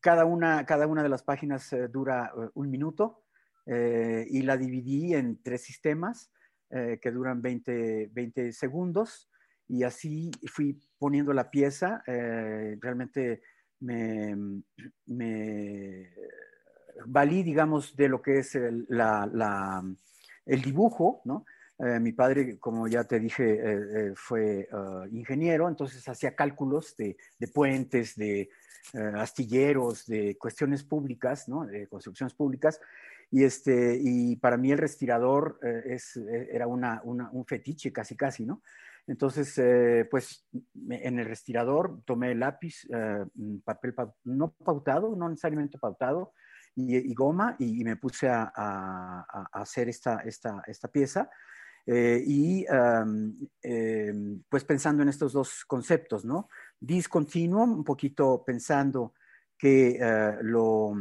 Cada 0.00 0.24
una, 0.24 0.64
cada 0.64 0.86
una 0.86 1.02
de 1.02 1.08
las 1.08 1.22
páginas 1.22 1.72
eh, 1.72 1.88
dura 1.88 2.32
eh, 2.36 2.48
un 2.54 2.70
minuto 2.70 3.22
eh, 3.66 4.26
y 4.28 4.42
la 4.42 4.56
dividí 4.56 5.14
en 5.14 5.42
tres 5.42 5.62
sistemas 5.62 6.30
que 6.70 7.10
duran 7.10 7.40
20, 7.40 8.10
20 8.12 8.52
segundos 8.52 9.30
y 9.68 9.84
así 9.84 10.30
fui 10.52 10.78
poniendo 10.98 11.32
la 11.32 11.50
pieza. 11.50 12.02
realmente 12.06 13.40
me, 13.80 14.36
me, 15.06 16.12
valí, 17.06 17.42
digamos, 17.42 17.96
de 17.96 18.10
lo 18.10 18.20
que 18.20 18.40
es 18.40 18.54
el, 18.54 18.84
la, 18.90 19.26
la, 19.32 19.82
el 20.44 20.60
dibujo, 20.60 21.22
¿no? 21.24 21.46
Eh, 21.80 22.00
mi 22.00 22.12
padre, 22.12 22.58
como 22.58 22.88
ya 22.88 23.04
te 23.04 23.20
dije, 23.20 23.52
eh, 23.52 23.78
eh, 23.94 24.12
fue 24.16 24.68
ingeniero, 25.12 25.68
entonces 25.68 26.06
hacía 26.08 26.34
cálculos 26.34 26.96
de, 26.96 27.16
puentes, 27.54 28.16
de 28.16 28.50
astilleros, 29.14 30.06
de 30.06 30.36
cuestiones 30.36 30.82
públicas, 30.82 31.48
¿no? 31.48 31.66
de 31.66 31.86
construcciones 31.86 32.34
públicas. 32.34 32.80
Y, 33.30 33.44
este, 33.44 33.96
y 34.00 34.36
para 34.36 34.56
mí 34.56 34.72
el 34.72 34.78
respirador 34.78 35.60
es, 35.62 36.16
era 36.16 36.66
una, 36.66 37.02
un 37.04 37.44
fetiche 37.44 37.92
casi, 37.92 38.16
casi, 38.16 38.46
¿no? 38.46 38.62
Entonces, 39.06 39.54
pues 40.10 40.46
en 40.90 41.18
el 41.18 41.26
respirador 41.26 42.02
tomé 42.04 42.34
lápiz, 42.34 42.86
papel 43.64 43.94
no 44.24 44.52
pautado, 44.52 45.14
no 45.14 45.28
necesariamente 45.28 45.78
pautado, 45.78 46.32
y, 46.74 47.12
goma, 47.14 47.56
y, 47.58 47.84
me 47.84 47.96
puse 47.96 48.28
a, 48.28 48.50
a, 48.54 49.48
hacer 49.52 49.88
esta, 49.88 50.20
esta, 50.20 50.62
esta 50.66 50.88
pieza. 50.88 51.28
Eh, 51.86 52.22
y 52.26 52.66
em, 52.68 54.42
pues 54.48 54.64
pensando 54.64 55.02
en 55.02 55.08
estos 55.08 55.32
dos 55.32 55.64
conceptos, 55.64 56.24
¿no? 56.24 56.50
Discontinuum, 56.78 57.78
un 57.78 57.84
poquito 57.84 58.44
pensando 58.44 59.14
que 59.56 59.98
eh, 59.98 60.36
lo, 60.42 60.92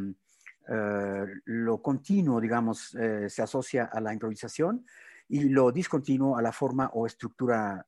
eh, 0.69 1.25
lo 1.45 1.81
continuo, 1.81 2.39
digamos, 2.39 2.95
se 3.27 3.41
asocia 3.41 3.89
a 3.91 3.99
la 3.99 4.13
improvisación 4.13 4.85
y 5.27 5.49
lo 5.49 5.73
discontinuo 5.73 6.37
a 6.37 6.41
la 6.41 6.53
forma 6.53 6.89
o 6.93 7.05
estructura 7.05 7.85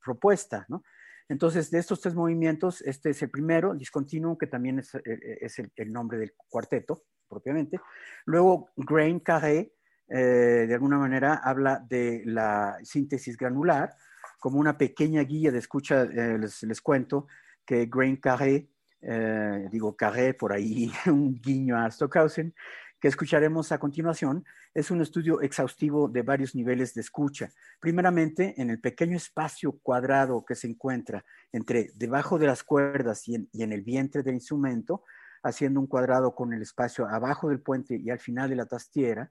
propuesta, 0.00 0.64
¿no? 0.68 0.84
Entonces, 1.28 1.70
de 1.70 1.78
estos 1.78 2.00
tres 2.00 2.14
movimientos, 2.14 2.82
este 2.82 3.10
es 3.10 3.22
el 3.22 3.30
primero, 3.30 3.74
discontinuo, 3.74 4.36
que 4.36 4.46
también 4.46 4.80
es, 4.80 4.94
es 5.04 5.58
el, 5.58 5.72
el, 5.76 5.92
nombre 5.92 6.18
del 6.18 6.34
cuarteto 6.48 7.04
propiamente. 7.26 7.80
Luego, 8.26 8.68
grain 8.76 9.18
carré, 9.20 9.72
eh, 10.08 10.66
de 10.68 10.74
alguna 10.74 10.98
manera 10.98 11.40
habla 11.42 11.78
de 11.88 12.22
la 12.26 12.78
síntesis 12.82 13.36
granular 13.36 13.94
como 14.38 14.58
una 14.58 14.76
pequeña 14.76 15.22
guía 15.22 15.52
de 15.52 15.58
escucha. 15.58 16.02
Eh, 16.02 16.38
les, 16.38 16.80
cuento 16.80 17.28
que 17.64 17.86
Grain 17.86 18.16
Carré, 18.16 18.68
eh, 19.00 19.68
digo 19.70 19.96
Carré 19.96 20.34
por 20.34 20.52
ahí, 20.52 20.92
un 21.06 21.40
guiño 21.40 21.78
a 21.78 21.90
Stockhausen, 21.90 22.54
que 23.00 23.08
escucharemos 23.08 23.72
a 23.72 23.78
continuación, 23.78 24.44
es 24.74 24.90
un 24.90 25.00
estudio 25.00 25.40
exhaustivo 25.42 26.08
de 26.08 26.22
varios 26.22 26.54
niveles 26.54 26.94
de 26.94 27.02
escucha. 27.02 27.50
Primeramente, 27.80 28.54
en 28.60 28.70
el 28.70 28.80
pequeño 28.80 29.16
espacio 29.16 29.78
cuadrado 29.82 30.44
que 30.44 30.54
se 30.54 30.66
encuentra 30.68 31.24
entre 31.52 31.90
debajo 31.94 32.38
de 32.38 32.46
las 32.46 32.62
cuerdas 32.62 33.28
y 33.28 33.34
en 33.34 33.72
el 33.72 33.82
vientre 33.82 34.22
del 34.22 34.34
instrumento, 34.34 35.04
haciendo 35.42 35.80
un 35.80 35.86
cuadrado 35.86 36.34
con 36.34 36.52
el 36.52 36.62
espacio 36.62 37.06
abajo 37.06 37.48
del 37.48 37.60
puente 37.60 37.96
y 37.96 38.10
al 38.10 38.18
final 38.18 38.50
de 38.50 38.56
la 38.56 38.66
tastiera, 38.66 39.30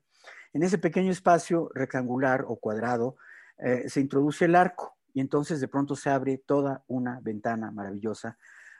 en 0.53 0.63
ese 0.63 0.77
pequeño 0.77 1.11
espacio 1.11 1.69
rectangular 1.73 2.43
o 2.47 2.57
cuadrado 2.57 3.15
eh, 3.57 3.87
se 3.87 4.01
introduce 4.01 4.45
el 4.45 4.55
arco 4.55 4.97
y 5.13 5.21
entonces 5.21 5.59
de 5.61 5.67
pronto 5.67 5.95
se 5.95 6.09
abre 6.09 6.37
toda 6.37 6.83
una 6.87 7.19
ventana 7.21 7.71
maravillosa, 7.71 8.37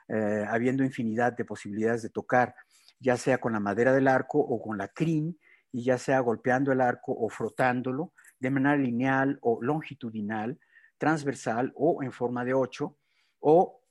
eh, 0.08 0.46
habiendo 0.48 0.84
infinidad 0.84 1.34
de 1.34 1.46
posibilidades 1.46 2.02
de 2.02 2.10
tocar, 2.10 2.56
ya 3.00 3.18
sea 3.18 3.40
con 3.40 3.54
la 3.54 3.60
madera 3.60 3.94
del 3.94 4.08
arco 4.08 4.40
o 4.40 4.62
con 4.62 4.78
la 4.78 4.88
crin, 4.88 5.38
y 5.72 5.84
ya 5.84 5.98
sea 5.98 6.20
golpeando 6.20 6.72
el 6.72 6.82
arco 6.82 7.14
o 7.14 7.30
frotándolo 7.30 8.14
de 8.40 8.50
manera 8.50 8.76
lineal 8.76 9.38
o 9.42 9.60
longitudinal, 9.62 10.60
transversal 10.98 11.72
o 11.76 12.04
en 12.04 12.12
forma 12.12 12.44
de 12.44 12.54
ocho, 12.54 12.98
o 13.40 13.82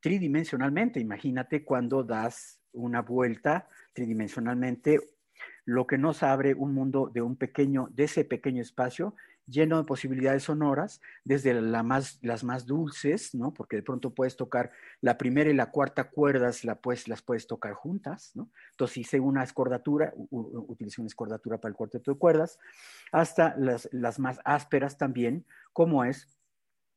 tridimensionalmente. 0.00 1.00
Imagínate 1.00 1.64
cuando 1.64 2.04
das 2.04 2.57
una 2.72 3.02
vuelta 3.02 3.68
tridimensionalmente 3.92 5.00
lo 5.64 5.86
que 5.86 5.98
nos 5.98 6.22
abre 6.22 6.54
un 6.54 6.74
mundo 6.74 7.10
de 7.12 7.22
un 7.22 7.36
pequeño, 7.36 7.88
de 7.92 8.04
ese 8.04 8.24
pequeño 8.24 8.62
espacio 8.62 9.14
lleno 9.48 9.78
de 9.78 9.84
posibilidades 9.84 10.44
sonoras, 10.44 11.00
desde 11.24 11.54
las 11.60 12.44
más 12.44 12.66
dulces, 12.66 13.34
¿no? 13.34 13.52
Porque 13.54 13.76
de 13.76 13.82
pronto 13.82 14.14
puedes 14.14 14.36
tocar 14.36 14.70
la 15.00 15.16
primera 15.16 15.50
y 15.50 15.54
la 15.54 15.70
cuarta 15.70 16.10
cuerdas, 16.10 16.64
la 16.64 16.78
las 17.06 17.22
puedes 17.22 17.46
tocar 17.46 17.72
juntas, 17.72 18.32
¿no? 18.34 18.50
Entonces 18.72 18.98
hice 18.98 19.20
una 19.20 19.42
escordatura, 19.42 20.12
utilicé 20.30 21.00
una 21.00 21.08
escordatura 21.08 21.58
para 21.58 21.70
el 21.70 21.76
cuarteto 21.76 22.12
de 22.12 22.18
cuerdas, 22.18 22.58
hasta 23.10 23.56
las, 23.56 23.88
las 23.92 24.18
más 24.18 24.38
ásperas 24.44 24.98
también, 24.98 25.46
como 25.72 26.04
es 26.04 26.38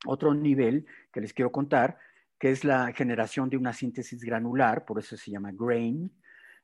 otro 0.06 0.34
nivel 0.34 0.86
que 1.14 1.22
les 1.22 1.34
quiero 1.34 1.52
contar, 1.52 1.98
que 2.42 2.52
es 2.52 2.66
la 2.66 2.92
generación 2.92 3.50
de 3.50 3.58
una 3.58 3.72
síntesis 3.72 4.22
granular, 4.22 4.84
por 4.84 5.00
eso 5.00 5.16
se 5.16 5.32
llama 5.32 5.52
grain, 5.54 6.12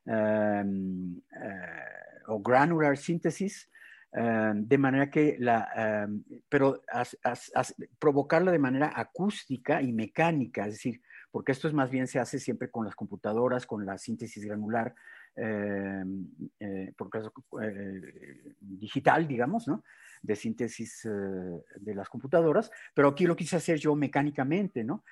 Em, 0.08 1.18
eh, 1.18 2.22
o 2.28 2.40
granular 2.40 2.96
synthesis, 2.96 3.68
em, 4.10 4.64
de 4.66 4.78
manera 4.78 5.10
que 5.10 5.36
la, 5.38 5.68
em, 5.76 6.24
pero 6.48 6.82
provocarla 7.98 8.50
de 8.50 8.58
manera 8.58 8.92
acústica 8.94 9.82
y 9.82 9.92
mecánica, 9.92 10.66
es 10.66 10.74
decir, 10.74 11.02
porque 11.30 11.52
esto 11.52 11.68
es 11.68 11.74
más 11.74 11.90
bien 11.90 12.06
se 12.06 12.18
hace 12.18 12.38
siempre 12.38 12.70
con 12.70 12.86
las 12.86 12.94
computadoras, 12.94 13.66
con 13.66 13.84
la 13.84 13.98
síntesis 13.98 14.46
granular, 14.46 14.94
eh, 15.40 16.92
porque 16.96 17.18
es 17.18 17.26
eh, 17.62 18.54
digital, 18.60 19.28
digamos, 19.28 19.68
¿no? 19.68 19.84
De 20.22 20.34
síntesis 20.34 21.02
de 21.04 21.94
las 21.94 22.08
computadoras, 22.08 22.70
pero 22.92 23.08
aquí 23.08 23.24
lo 23.24 23.36
quise 23.36 23.56
hacer 23.56 23.78
yo 23.78 23.94
mecánicamente, 23.94 24.82
¿no? 24.82 25.04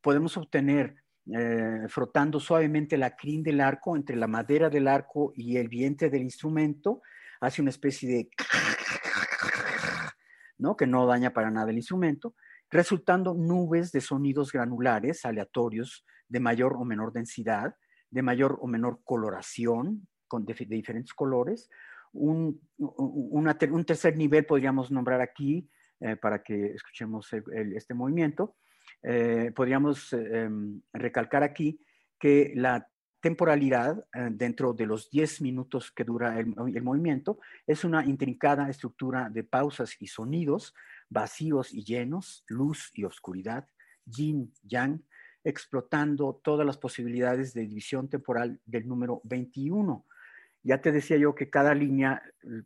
podemos 0.00 0.36
obtener 0.36 0.94
eh, 1.30 1.84
frotando 1.88 2.40
suavemente 2.40 2.96
la 2.96 3.14
crin 3.14 3.42
del 3.42 3.60
arco 3.60 3.94
entre 3.94 4.16
la 4.16 4.26
madera 4.26 4.70
del 4.70 4.88
arco 4.88 5.34
y 5.36 5.58
el 5.58 5.68
vientre 5.68 6.08
del 6.08 6.22
instrumento, 6.22 7.02
hace 7.40 7.60
una 7.60 7.70
especie 7.70 8.08
de... 8.08 8.30
¿no? 10.56 10.74
que 10.74 10.86
no 10.86 11.06
daña 11.06 11.34
para 11.34 11.50
nada 11.50 11.70
el 11.70 11.76
instrumento, 11.76 12.34
resultando 12.70 13.34
nubes 13.34 13.92
de 13.92 14.00
sonidos 14.00 14.52
granulares 14.52 15.26
aleatorios 15.26 16.06
de 16.28 16.40
mayor 16.40 16.76
o 16.78 16.84
menor 16.84 17.12
densidad, 17.12 17.74
de 18.10 18.22
mayor 18.22 18.58
o 18.60 18.66
menor 18.66 19.00
coloración, 19.04 20.06
con 20.26 20.44
de, 20.44 20.54
diferentes 20.68 21.14
colores. 21.14 21.68
Un, 22.12 22.60
un, 22.78 23.84
tercer 23.84 24.16
nivel 24.16 24.46
podríamos 24.46 24.90
nombrar 24.90 25.20
aquí 25.20 25.68
eh, 26.00 26.16
para 26.16 26.42
que 26.42 26.72
escuchemos 26.72 27.30
este 27.32 27.94
movimiento, 27.94 28.56
eh, 29.02 29.52
podríamos 29.54 30.12
em, 30.12 30.80
recalcar 30.92 31.42
aquí 31.42 31.80
que 32.18 32.52
la 32.54 32.88
temporalidad 33.20 34.04
eh, 34.14 34.28
dentro 34.30 34.72
de 34.72 34.86
los 34.86 35.10
10 35.10 35.42
minutos 35.42 35.90
que 35.90 36.04
dura 36.04 36.38
el, 36.38 36.54
movimiento 36.82 37.38
es 37.66 37.84
una 37.84 38.04
intrincada 38.04 38.68
estructura 38.68 39.28
de 39.28 39.44
pausas 39.44 39.96
y 40.00 40.06
sonidos, 40.06 40.74
vacíos 41.08 41.72
y 41.72 41.84
llenos, 41.84 42.44
luz 42.48 42.90
y 42.94 43.04
oscuridad, 43.04 43.66
yin, 44.04 44.52
yang, 44.62 45.02
explotando 45.48 46.40
todas 46.44 46.66
las 46.66 46.76
posibilidades 46.76 47.54
de 47.54 47.62
división 47.62 48.08
temporal 48.08 48.60
del 48.66 48.86
número 48.86 49.22
21. 49.24 50.04
Ya 50.62 50.80
te 50.82 50.92
decía 50.92 51.16
yo 51.16 51.34
que 51.34 51.48
cada 51.48 51.74
línea 51.74 52.22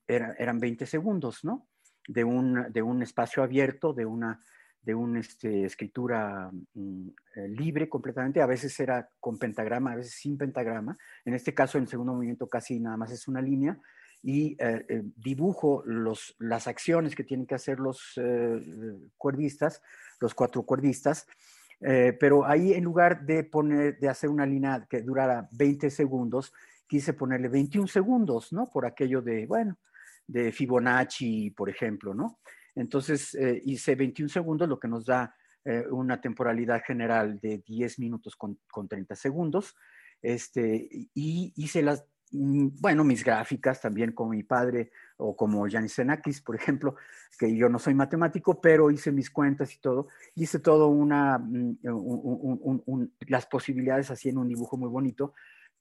eran 0.09 0.59
20 0.59 0.85
segundos, 0.87 1.45
¿no? 1.45 1.69
De 2.09 2.25
un, 2.25 2.73
de 2.73 2.83
un 2.83 3.01
espacio 3.03 3.45
abierto, 3.45 3.93
de 3.93 4.05
una, 4.05 4.41
de 4.83 4.97
una 4.97 5.21
este, 5.21 5.65
escritura 5.65 6.51
mm, 6.75 7.09
eh, 7.37 7.49
libre 7.49 7.89
completamente. 7.89 8.43
A 8.43 8.47
veces 8.47 8.79
era 8.81 9.09
con 9.21 9.39
pentagrama, 9.39 9.93
a 9.93 9.97
veces 9.97 10.15
sin 10.15 10.37
pentagrama. 10.37 10.99
En 11.25 11.35
este 11.35 11.55
caso, 11.55 11.79
en 11.79 11.85
el 11.85 11.89
segundo 11.89 12.15
movimiento 12.15 12.49
casi 12.49 12.81
nada 12.81 12.97
más 12.97 13.13
es 13.13 13.29
una 13.29 13.41
línea 13.41 13.79
y 14.25 14.57
eh, 14.59 14.85
eh, 14.89 15.03
dibujo 15.17 15.85
las 15.87 16.67
acciones 16.67 17.15
que 17.15 17.25
tienen 17.25 17.47
que 17.47 17.57
hacer 17.57 17.79
los 17.81 18.21
cuerdistas, 19.17 19.83
los 20.21 20.35
cuatro 20.35 20.65
cuerdistas. 20.65 21.27
Pero 21.83 22.47
ahí 22.47 22.73
en 22.73 22.85
lugar 22.85 23.27
de 23.27 23.43
poner, 23.43 23.99
de 23.99 24.09
hacer 24.09 24.31
una 24.31 24.47
línea 24.47 24.87
que 24.89 25.03
durara 25.03 25.49
20 25.53 25.91
segundos, 25.91 26.53
quise 26.87 27.15
ponerle 27.15 27.49
21 27.49 27.89
segundos, 27.89 28.53
¿no? 28.53 28.69
Por 28.71 28.87
aquello 28.87 29.23
de, 29.23 29.47
bueno, 29.47 29.79
de 30.27 30.53
Fibonacci, 30.53 31.51
por 31.51 31.69
ejemplo, 31.69 32.15
¿no? 32.15 32.39
Entonces 32.75 33.35
eh, 33.35 33.61
hice 33.65 33.95
21 33.95 34.29
segundos, 34.29 34.69
lo 34.69 34.79
que 34.79 34.89
nos 34.89 35.07
da 35.07 35.35
eh, 35.65 35.85
una 35.91 36.21
temporalidad 36.21 36.83
general 36.85 37.39
de 37.41 37.63
10 37.67 37.99
minutos 37.99 38.37
con, 38.37 38.59
30 38.89 39.15
segundos. 39.15 39.75
Este, 40.21 40.89
y 41.15 41.53
hice 41.57 41.83
las, 41.83 42.05
bueno, 42.33 43.05
mis 43.05 43.25
gráficas 43.25 43.81
también 43.81 44.13
como 44.13 44.31
mi 44.31 44.43
padre 44.43 44.91
o 45.19 45.37
como 45.37 45.69
Yanis 45.69 45.95
Xenakis, 45.95 46.41
por 46.41 46.57
ejemplo, 46.57 46.97
que 47.39 47.55
yo 47.55 47.69
no 47.69 47.79
soy 47.79 47.95
matemático, 47.95 48.61
pero 48.61 48.91
hice 48.91 49.13
mis 49.13 49.31
cuentas 49.31 49.75
y 49.75 49.81
todo. 49.81 50.09
Hice 50.35 50.59
todo 50.61 50.89
una, 50.89 51.39
mm, 51.39 51.79
las 53.29 53.47
posibilidades 53.47 54.11
así 54.11 54.31
en 54.31 54.39
un 54.39 54.49
dibujo 54.49 54.77
muy 54.77 54.89
bonito 54.89 55.35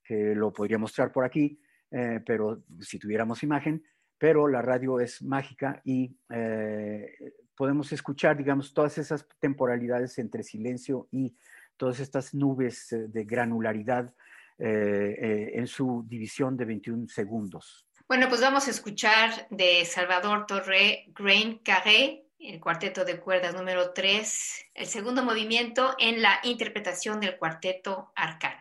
que 0.04 0.36
lo 0.36 0.52
podría 0.52 0.78
mostrar 0.78 1.12
por 1.12 1.24
aquí, 1.24 1.60
eh, 1.90 2.20
pero 2.26 2.64
si 2.80 3.00
tuviéramos 3.00 3.44
imagen, 3.44 3.84
pero 4.18 4.48
la 4.48 4.62
radio 4.62 5.00
es 5.00 5.22
mágica 5.24 5.82
y 5.84 6.16
eh, 6.30 7.34
podemos 7.56 7.92
escuchar, 7.92 8.38
digamos, 8.38 8.74
todas 8.74 8.98
esas 8.98 9.28
temporalidades 9.40 10.18
entre 10.20 10.44
silencio 10.44 11.08
y 11.12 11.36
todas 11.78 12.00
estas 12.00 12.34
nubes 12.34 12.92
eh, 12.92 13.08
de 13.08 13.24
granularidad 13.24 14.14
en 14.64 15.68
su 15.68 16.04
división 16.08 16.56
de 16.56 16.66
21 16.66 17.08
segundos. 17.08 17.88
Bueno, 18.08 18.28
pues 18.30 18.42
vamos 18.42 18.68
a 18.68 18.72
escuchar 18.72 19.48
de 19.50 19.86
Salvador 19.86 20.46
Torre, 20.46 21.06
Grain 21.16 21.60
Carré, 21.60 22.26
el 22.40 22.60
cuarteto 22.60 23.06
de 23.06 23.20
cuerdas 23.20 23.56
número 23.56 23.94
3, 23.94 24.66
el 24.74 24.86
segundo 24.86 25.24
movimiento 25.24 25.96
en 25.98 26.22
la 26.22 26.40
interpretación 26.44 27.20
del 27.20 27.38
cuarteto 27.38 28.12
arcano. 28.16 28.61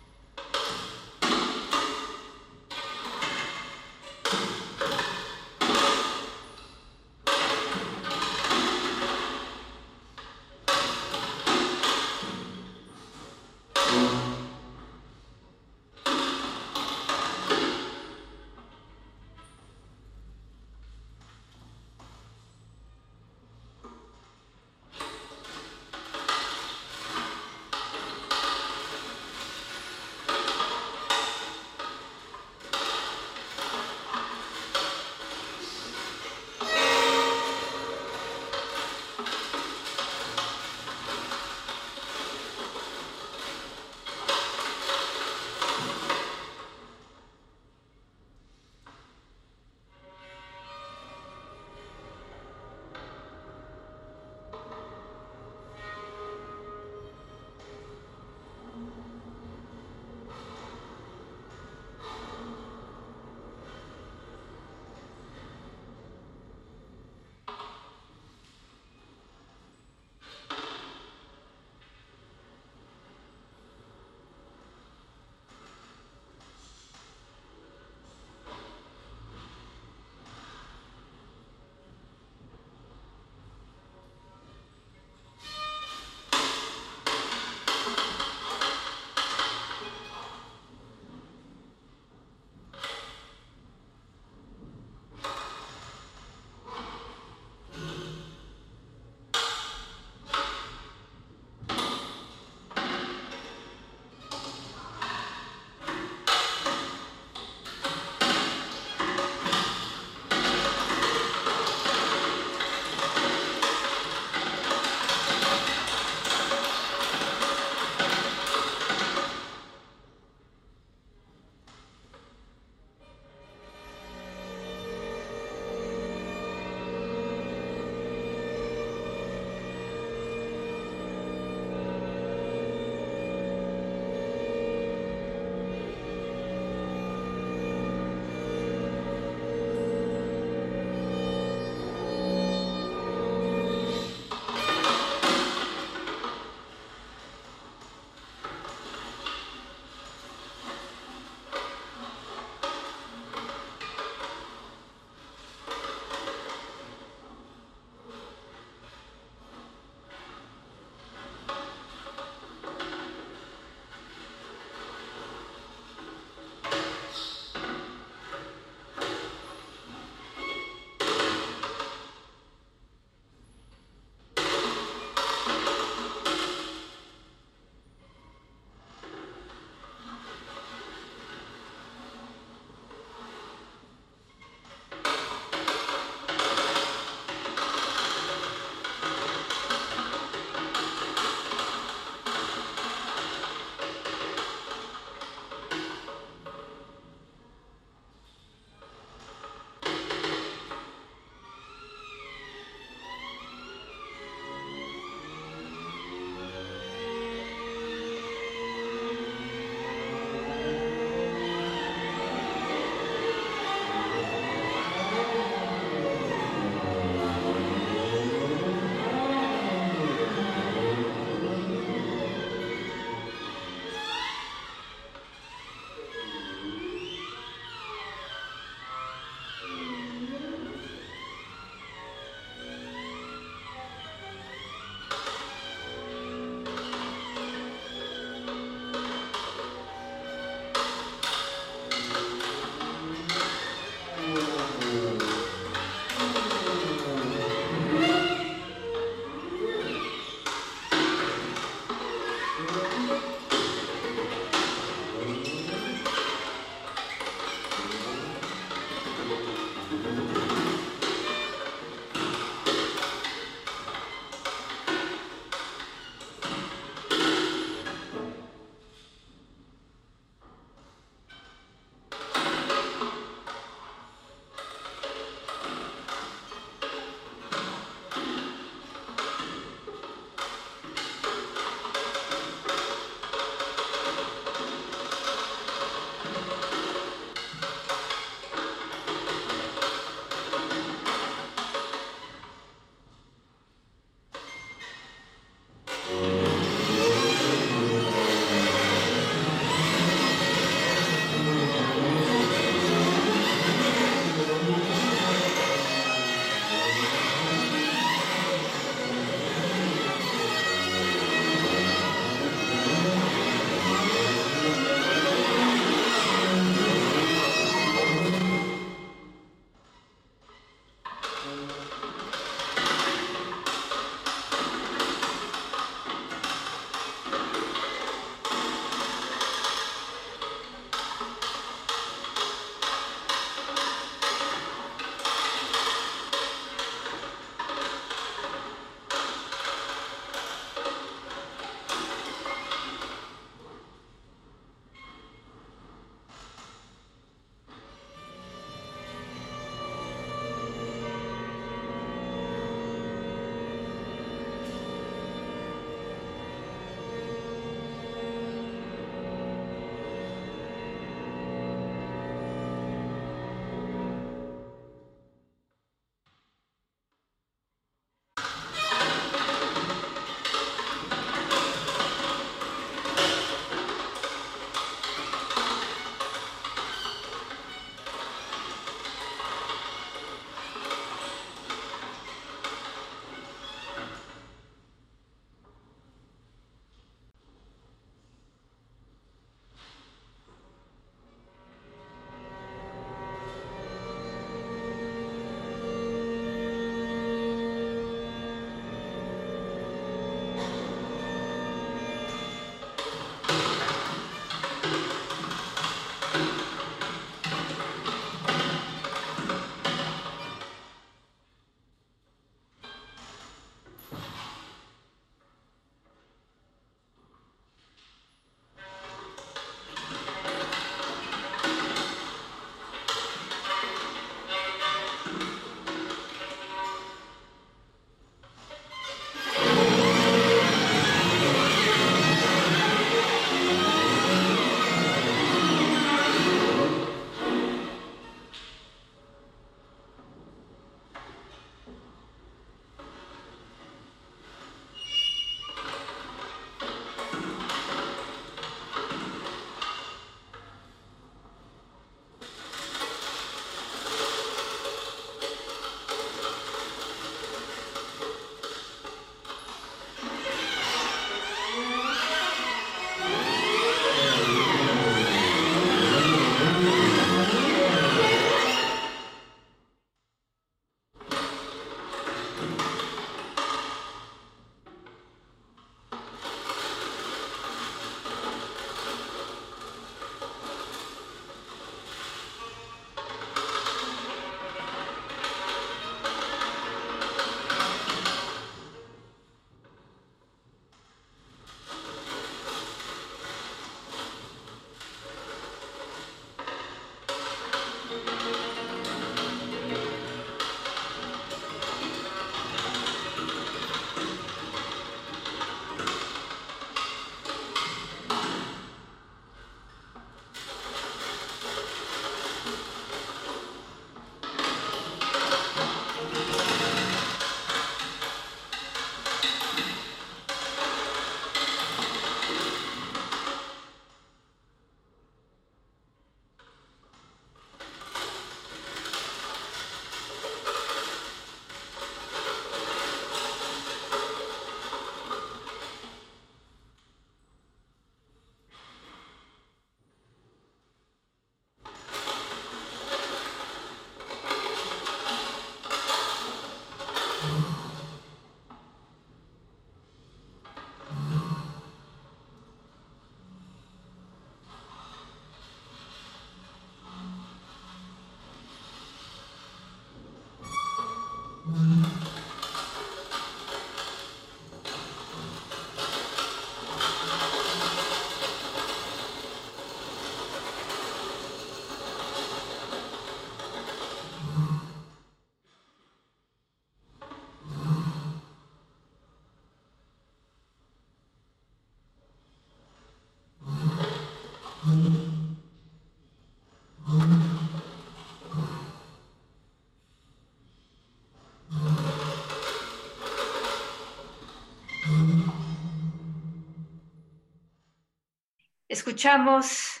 Escuchamos 599.10 600.00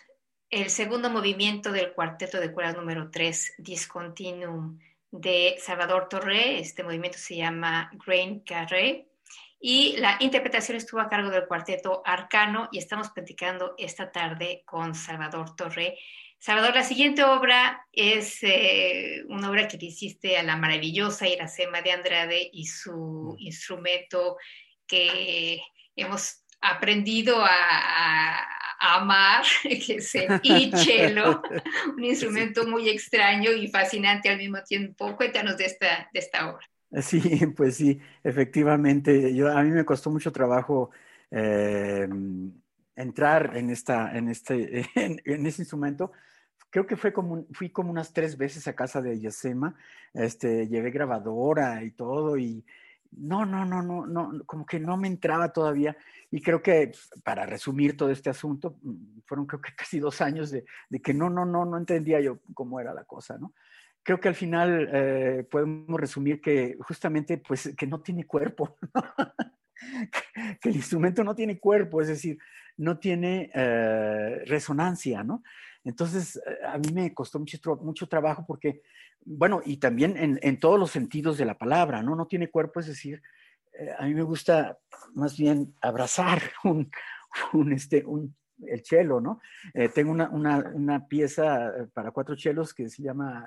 el 0.50 0.70
segundo 0.70 1.10
movimiento 1.10 1.72
del 1.72 1.92
cuarteto 1.94 2.38
de 2.38 2.52
cuerdas 2.52 2.76
número 2.76 3.10
3, 3.10 3.54
Discontinuum, 3.58 4.78
de 5.10 5.56
Salvador 5.58 6.08
Torre. 6.08 6.60
Este 6.60 6.84
movimiento 6.84 7.18
se 7.18 7.34
llama 7.34 7.90
Grain 8.06 8.38
Carré. 8.44 9.08
Y 9.58 9.96
la 9.96 10.16
interpretación 10.20 10.76
estuvo 10.76 11.00
a 11.00 11.08
cargo 11.08 11.28
del 11.28 11.48
cuarteto 11.48 12.02
Arcano 12.06 12.68
y 12.70 12.78
estamos 12.78 13.10
platicando 13.10 13.74
esta 13.78 14.12
tarde 14.12 14.62
con 14.64 14.94
Salvador 14.94 15.56
Torre. 15.56 15.98
Salvador, 16.38 16.76
la 16.76 16.84
siguiente 16.84 17.24
obra 17.24 17.84
es 17.90 18.38
eh, 18.44 19.24
una 19.28 19.50
obra 19.50 19.66
que 19.66 19.76
le 19.76 19.86
hiciste 19.86 20.38
a 20.38 20.44
la 20.44 20.54
maravillosa 20.54 21.26
Iracema 21.26 21.82
de 21.82 21.90
Andrade 21.90 22.48
y 22.52 22.66
su 22.66 23.34
instrumento 23.40 24.36
que 24.86 25.60
hemos 25.96 26.44
aprendido 26.60 27.42
a, 27.44 28.59
amar, 28.80 29.44
que 29.62 29.96
es 29.96 30.14
el 30.14 30.40
ichelo, 30.42 31.42
un 31.96 32.04
instrumento 32.04 32.66
muy 32.66 32.88
extraño 32.88 33.52
y 33.52 33.68
fascinante 33.68 34.28
al 34.28 34.38
mismo 34.38 34.62
tiempo. 34.62 35.16
Cuéntanos 35.16 35.56
de 35.56 35.66
esta, 35.66 36.08
de 36.12 36.18
esta 36.18 36.50
obra. 36.50 36.66
Sí, 37.02 37.20
pues 37.56 37.76
sí, 37.76 38.00
efectivamente. 38.24 39.32
Yo, 39.34 39.48
a 39.48 39.62
mí 39.62 39.70
me 39.70 39.84
costó 39.84 40.10
mucho 40.10 40.32
trabajo 40.32 40.90
eh, 41.30 42.08
entrar 42.96 43.56
en, 43.56 43.70
esta, 43.70 44.16
en, 44.16 44.28
este, 44.28 44.84
en, 44.96 45.46
ese 45.46 45.62
instrumento. 45.62 46.10
Creo 46.68 46.86
que 46.86 46.96
fue 46.96 47.12
como, 47.12 47.46
fui 47.52 47.70
como 47.70 47.90
unas 47.90 48.12
tres 48.12 48.36
veces 48.36 48.66
a 48.66 48.74
casa 48.74 49.00
de 49.00 49.20
Yasema, 49.20 49.76
este, 50.14 50.66
llevé 50.66 50.90
grabadora 50.90 51.84
y 51.84 51.92
todo, 51.92 52.36
y, 52.36 52.64
no, 53.12 53.44
no, 53.44 53.64
no, 53.64 53.82
no, 53.82 54.06
no, 54.06 54.44
como 54.44 54.64
que 54.64 54.78
no 54.78 54.96
me 54.96 55.08
entraba 55.08 55.52
todavía. 55.52 55.96
Y 56.30 56.40
creo 56.40 56.62
que, 56.62 56.92
para 57.24 57.46
resumir 57.46 57.96
todo 57.96 58.10
este 58.10 58.30
asunto, 58.30 58.78
mm, 58.82 59.20
fueron 59.26 59.46
creo 59.46 59.60
que 59.60 59.74
casi 59.74 59.98
dos 59.98 60.20
años 60.20 60.50
de, 60.50 60.64
que 61.02 61.14
no, 61.14 61.28
no, 61.30 61.44
no, 61.44 61.64
no 61.64 61.76
entendía 61.76 62.20
yo 62.20 62.40
cómo 62.54 62.80
era 62.80 62.94
la 62.94 63.04
cosa, 63.04 63.38
¿no? 63.38 63.54
Creo 64.02 64.18
que 64.18 64.28
al 64.28 64.34
final 64.34 64.88
eh, 64.92 65.46
podemos 65.50 66.00
resumir 66.00 66.40
que 66.40 66.76
justamente, 66.80 67.38
pues, 67.38 67.74
que 67.76 67.86
no 67.86 68.00
tiene 68.00 68.26
cuerpo, 68.26 68.78
que 70.60 70.68
el 70.70 70.76
instrumento 70.76 71.22
no 71.22 71.34
tiene 71.34 71.58
cuerpo, 71.58 72.00
es 72.00 72.08
decir, 72.08 72.38
no 72.78 72.98
tiene 72.98 73.50
eh, 73.54 74.42
resonancia, 74.46 75.22
¿no? 75.22 75.42
Entonces, 75.84 76.36
eh, 76.36 76.58
a 76.66 76.78
mí 76.78 76.92
me 76.92 77.12
costó 77.14 77.38
mucho, 77.38 77.58
mucho 77.82 78.08
trabajo 78.08 78.44
porque, 78.46 78.82
bueno, 79.24 79.60
y 79.64 79.76
también 79.76 80.16
en, 80.16 80.58
todos 80.58 80.78
los 80.78 80.90
sentidos 80.90 81.38
de 81.38 81.44
la 81.44 81.58
palabra, 81.58 82.02
¿no? 82.02 82.16
No 82.16 82.26
tiene 82.26 82.50
cuerpo, 82.50 82.80
es 82.80 82.86
decir, 82.86 83.22
eh, 83.78 83.90
a 83.98 84.06
mí 84.06 84.14
me 84.14 84.22
gusta 84.22 84.78
más 85.14 85.36
bien 85.36 85.74
abrazar 85.80 86.40
un, 86.64 87.72
este, 87.72 88.04
un, 88.04 88.34
el 88.66 88.84
cello, 88.84 89.20
¿no? 89.20 89.40
Eh, 89.74 89.88
tengo 89.88 90.10
una, 90.12 90.28
una, 90.30 91.06
pieza 91.06 91.72
para 91.94 92.10
cuatro 92.10 92.34
chelos 92.34 92.74
que 92.74 92.88
se 92.88 93.02
llama, 93.02 93.46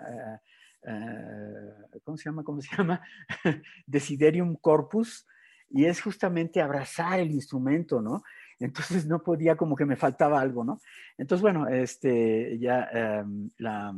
¿cómo 2.03 2.17
se 2.17 2.25
llama? 2.25 2.43
¿Cómo 2.43 2.61
se 2.61 2.75
llama? 2.75 3.01
Desiderium 3.85 4.55
Corpus, 4.55 5.27
y 5.69 5.85
es 5.85 6.01
justamente 6.01 6.61
abrazar 6.61 7.19
el 7.19 7.31
instrumento, 7.31 8.01
¿no? 8.01 8.23
Entonces 8.59 9.05
no 9.05 9.21
podía, 9.23 9.57
como 9.57 9.75
que 9.75 9.85
me 9.85 9.95
faltaba 9.95 10.39
algo, 10.39 10.63
¿no? 10.63 10.79
Entonces, 11.17 11.41
bueno, 11.41 11.67
este, 11.67 12.57
ya 12.59 12.87
em, 12.93 13.49
la, 13.57 13.93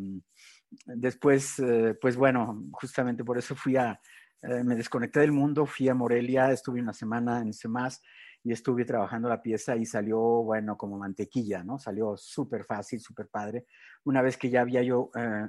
después, 0.85 1.59
eh, 1.59 1.97
pues 1.99 2.15
bueno, 2.15 2.63
justamente 2.71 3.23
por 3.23 3.37
eso 3.37 3.55
fui 3.55 3.77
a, 3.77 3.99
eh, 4.41 4.63
me 4.63 4.75
desconecté 4.75 5.21
del 5.21 5.31
mundo, 5.31 5.65
fui 5.65 5.89
a 5.89 5.95
Morelia, 5.95 6.51
estuve 6.51 6.81
una 6.81 6.93
semana 6.93 7.39
en 7.39 7.53
CEMAS 7.53 8.01
y 8.43 8.51
estuve 8.51 8.85
trabajando 8.85 9.27
la 9.27 9.41
pieza 9.41 9.75
y 9.75 9.85
salió, 9.85 10.19
bueno, 10.19 10.77
como 10.77 10.99
mantequilla, 10.99 11.63
¿no? 11.63 11.79
Salió 11.79 12.15
súper 12.15 12.63
fácil, 12.63 12.99
súper 12.99 13.27
padre. 13.27 13.65
Una 14.03 14.21
vez 14.21 14.37
que 14.37 14.51
ya 14.51 14.61
había 14.61 14.83
yo 14.83 15.09
eh, 15.15 15.47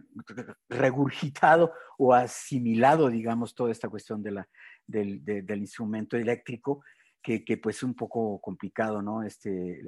regurgitado 0.71 1.73
o 1.99 2.15
asimilado, 2.15 3.11
digamos, 3.11 3.55
toda 3.55 3.71
esta 3.71 3.89
cuestión 3.89 4.23
de 4.23 4.31
la, 4.31 4.49
del, 4.87 5.59
instrumento 5.59 6.17
eléctrico, 6.17 6.83
que, 7.23 7.45
que 7.45 7.59
pues 7.59 7.83
un 7.83 7.95
poco 7.95 8.41
complicado, 8.41 9.03
¿no? 9.03 9.23
Este, 9.23 9.83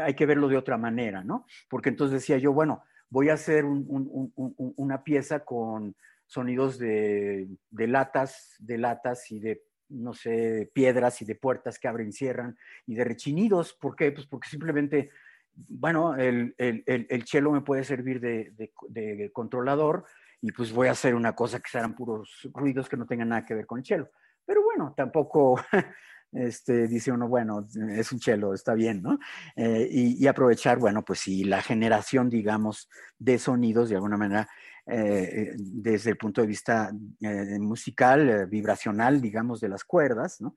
hay 0.00 0.14
que 0.14 0.26
verlo 0.26 0.48
de 0.48 0.56
otra 0.56 0.78
manera, 0.78 1.22
¿no? 1.24 1.44
Porque 1.68 1.90
entonces 1.90 2.20
decía 2.20 2.38
yo, 2.38 2.52
bueno, 2.54 2.84
voy 3.12 3.28
a 3.28 3.34
hacer 3.34 3.66
una 3.66 5.04
pieza 5.04 5.44
con 5.44 5.94
sonidos 6.24 6.78
de, 6.78 7.46
latas, 7.70 8.56
de 8.58 8.78
latas 8.78 9.30
y 9.30 9.38
de, 9.38 9.64
no 9.90 10.14
sé, 10.14 10.70
piedras 10.72 11.20
y 11.20 11.26
de 11.26 11.34
puertas 11.34 11.78
que 11.78 11.88
abren 11.88 12.08
y 12.08 12.12
cierran 12.12 12.56
y 12.86 12.94
de 12.94 13.04
rechinidos. 13.04 13.74
¿Por 13.74 13.96
qué? 13.96 14.12
Pues 14.12 14.26
porque 14.26 14.48
simplemente, 14.48 15.10
bueno, 15.54 16.16
el, 16.16 16.54
el, 16.56 16.82
el, 16.86 17.06
el 17.10 17.24
chelo 17.24 17.52
me 17.52 17.60
puede 17.60 17.84
servir 17.84 18.18
de, 18.18 18.50
de, 18.56 18.72
de, 18.88 19.30
controlador 19.30 20.06
y 20.40 20.50
pues 20.52 20.72
voy 20.72 20.88
a 20.88 20.92
hacer 20.92 21.14
una 21.14 21.34
cosa 21.34 21.60
que 21.60 21.68
serán 21.68 21.94
puros 21.94 22.48
ruidos 22.54 22.88
que 22.88 22.96
no 22.96 23.04
tengan 23.04 23.28
nada 23.28 23.44
que 23.44 23.54
ver 23.54 23.66
con 23.66 23.80
el 23.80 23.84
chelo. 23.84 24.10
Pero 24.46 24.62
bueno, 24.62 24.94
tampoco 24.96 25.60
este, 26.32 26.88
dice 26.88 27.12
uno, 27.12 27.28
bueno, 27.28 27.68
es 27.90 28.10
un 28.10 28.18
chelo, 28.18 28.54
está 28.54 28.72
bien, 28.74 29.02
¿no? 29.02 29.18
Eh, 29.54 29.86
y, 29.90 30.26
aprovechar, 30.26 30.78
bueno, 30.78 31.04
pues 31.04 31.20
sí, 31.20 31.44
la 31.44 31.60
generación, 31.60 32.30
digamos, 32.30 32.88
de 33.18 33.38
sonidos 33.38 33.90
de 33.90 33.96
alguna 33.96 34.16
manera, 34.16 34.48
eh, 34.86 35.52
desde 35.58 36.10
el 36.10 36.16
punto 36.16 36.40
de 36.40 36.46
vista 36.46 36.90
eh, 37.20 37.58
musical, 37.58 38.46
vibracional, 38.46 39.20
digamos, 39.20 39.60
de 39.60 39.68
las 39.68 39.84
cuerdas, 39.84 40.40
¿no? 40.40 40.56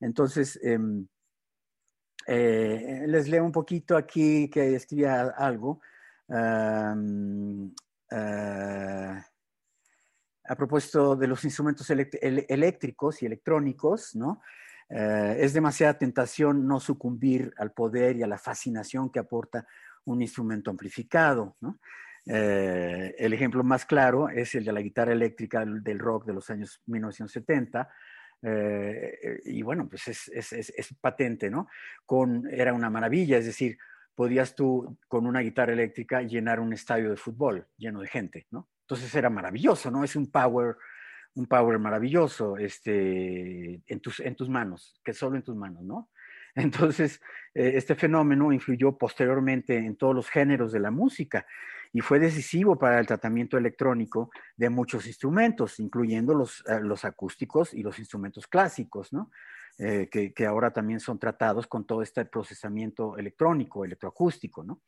Entonces, 0.00 0.60
em, 0.62 1.06
les 2.28 3.28
leo 3.28 3.44
un 3.44 3.52
poquito 3.52 3.96
aquí 3.96 4.48
que 4.48 4.74
escribía 4.74 5.22
algo. 5.36 5.80
a 10.48 10.54
propósito 10.56 11.16
de 11.16 11.26
los 11.26 11.44
instrumentos 11.44 11.90
eléctricos 11.90 13.22
y 13.22 13.26
electrónicos, 13.26 14.14
¿no? 14.14 14.40
Eh, 14.88 15.36
es 15.40 15.52
demasiada 15.52 15.98
tentación 15.98 16.66
no 16.66 16.78
sucumbir 16.78 17.52
al 17.58 17.72
poder 17.72 18.16
y 18.16 18.22
a 18.22 18.26
la 18.26 18.38
fascinación 18.38 19.10
que 19.10 19.18
aporta 19.18 19.66
un 20.04 20.22
instrumento 20.22 20.70
amplificado. 20.70 21.56
Eh, 22.24 23.14
el 23.18 23.32
ejemplo 23.32 23.62
más 23.64 23.84
claro 23.84 24.28
es 24.28 24.54
el 24.54 24.64
de 24.64 24.72
la 24.72 24.80
guitarra 24.80 25.12
eléctrica 25.12 25.64
del, 25.64 25.98
rock 25.98 26.26
de 26.26 26.34
los 26.34 26.48
años 26.50 26.80
1970. 26.86 27.88
Eh, 28.42 29.40
y 29.46 29.62
bueno, 29.62 29.88
pues 29.88 30.08
es, 30.08 30.94
patente, 31.00 31.50
¿no? 31.50 31.68
Era 32.50 32.72
una 32.72 32.90
maravilla, 32.90 33.38
es 33.38 33.46
decir, 33.46 33.78
podías 34.14 34.54
tú 34.54 34.98
con 35.08 35.26
una 35.26 35.40
guitarra 35.40 35.72
eléctrica 35.72 36.22
llenar 36.22 36.60
un 36.60 36.72
estadio 36.72 37.10
de 37.10 37.16
fútbol 37.16 37.66
lleno 37.76 38.00
de 38.00 38.08
gente, 38.08 38.46
¿no? 38.50 38.68
Entonces 38.82 39.12
era 39.16 39.28
maravilloso, 39.28 39.90
¿no? 39.90 40.04
Es 40.04 40.14
un 40.14 40.30
power 40.30 40.76
un 41.36 41.46
power 41.46 41.78
maravilloso 41.78 42.56
este, 42.56 43.82
en, 43.86 44.00
tus, 44.00 44.20
en 44.20 44.34
tus 44.34 44.48
manos, 44.48 44.98
que 45.04 45.12
solo 45.12 45.36
en 45.36 45.42
tus 45.42 45.54
manos, 45.54 45.82
¿no? 45.82 46.10
Entonces, 46.54 47.20
eh, 47.54 47.72
este 47.74 47.94
fenómeno 47.94 48.52
influyó 48.52 48.96
posteriormente 48.96 49.76
en 49.76 49.96
todos 49.96 50.14
los 50.14 50.28
géneros 50.28 50.72
de 50.72 50.80
la 50.80 50.90
música 50.90 51.46
y 51.92 52.00
fue 52.00 52.18
decisivo 52.18 52.78
para 52.78 52.98
el 52.98 53.06
tratamiento 53.06 53.58
electrónico 53.58 54.30
de 54.56 54.70
muchos 54.70 55.06
instrumentos, 55.06 55.78
incluyendo 55.78 56.34
los, 56.34 56.64
eh, 56.66 56.80
los 56.80 57.04
acústicos 57.04 57.74
y 57.74 57.82
los 57.82 57.98
instrumentos 57.98 58.46
clásicos, 58.46 59.12
¿no? 59.12 59.30
Eh, 59.78 60.08
que, 60.10 60.32
que, 60.32 60.46
ahora 60.46 60.72
también 60.72 61.00
son 61.00 61.18
tratados 61.18 61.66
con 61.66 61.86
todo 61.86 62.00
este 62.00 62.24
procesamiento 62.24 63.18
electrónico, 63.18 63.84
electroacústico, 63.84 64.64
¿no? 64.64 64.80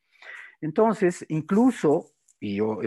Entonces, 0.61 1.23
incluso, 1.29 2.07
y 2.39 2.55
yo 2.55 2.79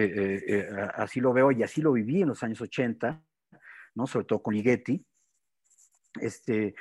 así 0.95 1.21
lo 1.21 1.33
veo 1.33 1.53
y 1.53 1.63
así 1.63 1.81
lo 1.81 1.93
viví 1.93 2.23
en 2.23 2.29
los 2.29 2.43
años 2.43 2.61
80, 2.61 3.23
¿no? 3.95 4.07
sobre 4.07 4.27
todo 4.27 4.43
con 4.43 4.55
Ligeti, 4.55 5.05
este, 6.21 6.75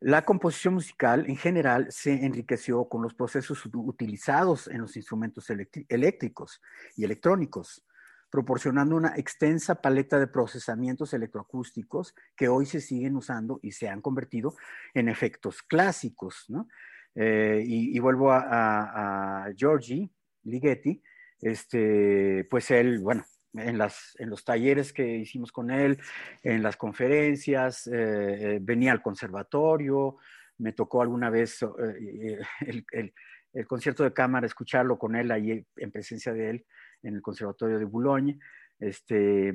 la 0.00 0.24
composición 0.24 0.74
musical 0.74 1.24
en 1.28 1.36
general 1.36 1.86
se 1.90 2.12
enriqueció 2.12 2.88
con 2.88 3.02
los 3.02 3.14
procesos 3.14 3.64
utilizados 3.72 4.68
en 4.68 4.82
los 4.82 4.96
instrumentos 4.96 5.50
eléctricos 5.88 6.60
y 6.96 7.04
electrónicos, 7.04 7.84
proporcionando 8.30 8.96
una 8.96 9.14
extensa 9.16 9.80
paleta 9.80 10.18
de 10.18 10.26
procesamientos 10.26 11.14
electroacústicos 11.14 12.14
que 12.36 12.48
hoy 12.48 12.66
se 12.66 12.80
siguen 12.80 13.16
usando 13.16 13.58
y 13.62 13.72
se 13.72 13.88
han 13.88 14.02
convertido 14.02 14.54
en 14.92 15.08
efectos 15.08 15.62
clásicos. 15.62 16.44
¿no? 16.48 16.68
Eh, 17.14 17.62
y, 17.64 17.98
vuelvo 17.98 18.30
a, 18.30 19.46
a, 19.46 19.52
Giorgi 19.54 20.12
Ligeti, 20.42 21.02
este, 21.40 22.46
pues 22.50 22.70
él, 22.70 22.98
bueno, 22.98 23.24
en, 23.54 23.78
las, 23.78 24.16
en 24.18 24.30
los 24.30 24.44
talleres 24.44 24.92
que 24.92 25.16
hicimos 25.16 25.52
con 25.52 25.70
él, 25.70 25.98
en 26.42 26.62
las 26.62 26.76
conferencias, 26.76 27.86
eh, 27.86 27.92
eh, 27.94 28.58
venía 28.60 28.92
al 28.92 29.02
conservatorio, 29.02 30.16
me 30.58 30.72
tocó 30.72 31.02
alguna 31.02 31.30
vez 31.30 31.62
eh, 31.62 32.38
el, 32.92 33.12
el, 33.52 33.66
concierto 33.66 34.04
de 34.04 34.12
cámara, 34.12 34.46
escucharlo 34.46 34.98
con 34.98 35.16
él 35.16 35.30
ahí 35.30 35.64
en 35.76 35.90
presencia 35.90 36.32
de 36.32 36.50
él 36.50 36.66
en 37.02 37.14
el 37.14 37.22
conservatorio 37.22 37.78
de 37.78 37.86
Boulogne. 37.86 38.38
Este, 38.78 39.48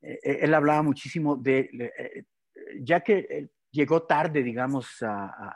él 0.00 0.54
hablaba 0.54 0.82
muchísimo 0.82 1.36
de, 1.36 2.24
ya 2.80 3.00
que 3.00 3.50
llegó 3.72 4.02
tarde, 4.04 4.44
digamos, 4.44 5.02
a, 5.02 5.52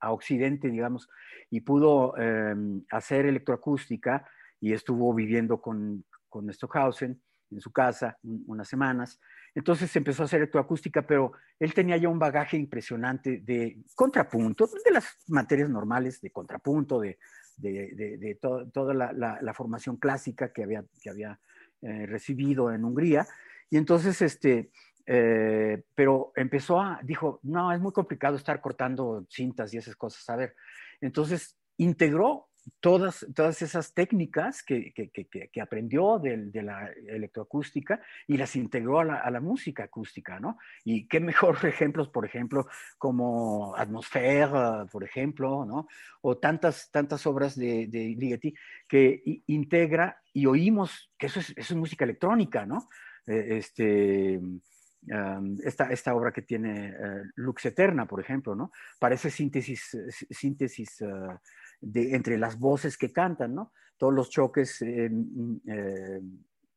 a, 0.00 0.12
Occidente, 0.12 0.68
digamos, 0.68 1.08
y 1.50 1.60
pudo 1.60 2.16
em, 2.16 2.84
hacer 2.90 3.26
electroacústica 3.26 4.26
y 4.64 4.72
estuvo 4.72 5.12
viviendo 5.12 5.60
con, 5.60 6.06
con 6.30 6.50
Stockhausen 6.50 7.20
en 7.50 7.60
su 7.60 7.70
casa 7.70 8.16
unas 8.22 8.66
semanas. 8.66 9.20
Entonces 9.54 9.94
empezó 9.94 10.22
a 10.22 10.24
hacer 10.24 10.38
electroacústica, 10.38 11.02
pero 11.02 11.32
él 11.58 11.74
tenía 11.74 11.98
ya 11.98 12.08
un 12.08 12.18
bagaje 12.18 12.56
impresionante 12.56 13.42
de 13.44 13.76
contrapunto, 13.94 14.66
de 14.82 14.90
las 14.90 15.18
materias 15.28 15.68
normales 15.68 16.18
de 16.22 16.30
contrapunto, 16.30 16.98
de, 16.98 17.18
de, 17.58 18.38
toda 18.40 18.94
la, 18.94 19.54
formación 19.54 19.98
clásica 19.98 20.50
que 20.50 20.62
había, 20.62 20.82
que 21.02 21.10
había 21.10 21.38
eh, 21.82 22.06
recibido 22.06 22.72
en 22.72 22.86
Hungría. 22.86 23.26
Y 23.68 23.76
entonces, 23.76 24.22
este, 24.22 24.70
eh, 25.04 25.82
pero 25.94 26.32
empezó 26.36 26.80
a, 26.80 27.00
dijo, 27.02 27.38
no, 27.42 27.70
es 27.70 27.80
muy 27.82 27.92
complicado 27.92 28.36
estar 28.36 28.62
cortando 28.62 29.26
cintas 29.28 29.74
y 29.74 29.76
esas 29.76 29.94
cosas. 29.94 30.26
A 30.30 30.36
ver, 30.36 30.56
entonces 31.02 31.58
integró 31.76 32.48
todas, 32.80 33.26
todas 33.34 33.60
esas 33.62 33.94
técnicas 33.94 34.62
que, 34.62 34.92
que, 34.92 35.60
aprendió 35.60 36.18
de, 36.18 36.36
de, 36.46 36.62
la 36.62 36.90
electroacústica 37.08 38.00
y 38.26 38.36
las 38.36 38.56
integró 38.56 39.00
a 39.00 39.04
la, 39.04 39.14
a 39.16 39.30
la, 39.30 39.40
música 39.40 39.84
acústica, 39.84 40.40
¿no? 40.40 40.58
Y 40.84 41.06
qué 41.06 41.20
mejor 41.20 41.58
ejemplos, 41.66 42.08
por 42.08 42.24
ejemplo, 42.24 42.66
como 42.98 43.74
Atmosfera, 43.76 44.86
por 44.90 45.04
ejemplo, 45.04 45.64
¿no? 45.64 45.88
O 46.22 46.38
tantas, 46.38 46.90
tantas 46.90 47.26
obras 47.26 47.56
de, 47.56 47.86
de 47.86 48.14
Ligeti 48.18 48.54
que 48.88 49.22
integra 49.46 50.20
y 50.32 50.46
oímos 50.46 51.12
que 51.18 51.26
eso 51.26 51.40
es, 51.40 51.50
eso 51.50 51.74
es 51.74 51.76
música 51.76 52.04
electrónica, 52.04 52.66
¿no? 52.66 52.88
Eh, 53.26 53.58
este, 53.58 54.40
esta, 55.64 55.90
esta, 55.90 56.14
obra 56.14 56.32
que 56.32 56.42
tiene 56.42 56.90
uh, 56.90 57.30
Lux 57.36 57.66
Eterna, 57.66 58.06
por 58.06 58.20
ejemplo, 58.20 58.54
¿no? 58.54 58.72
Parece 58.98 59.30
síntesis, 59.30 59.96
síntesis 60.30 61.02
uh, 61.02 61.38
entre 61.92 62.38
las 62.38 62.58
voces 62.58 62.96
que 62.96 63.12
cantan, 63.12 63.54
¿no? 63.54 63.72
Todos 63.96 64.12
los 64.12 64.30
choques 64.30 64.82
eh, 64.82 65.10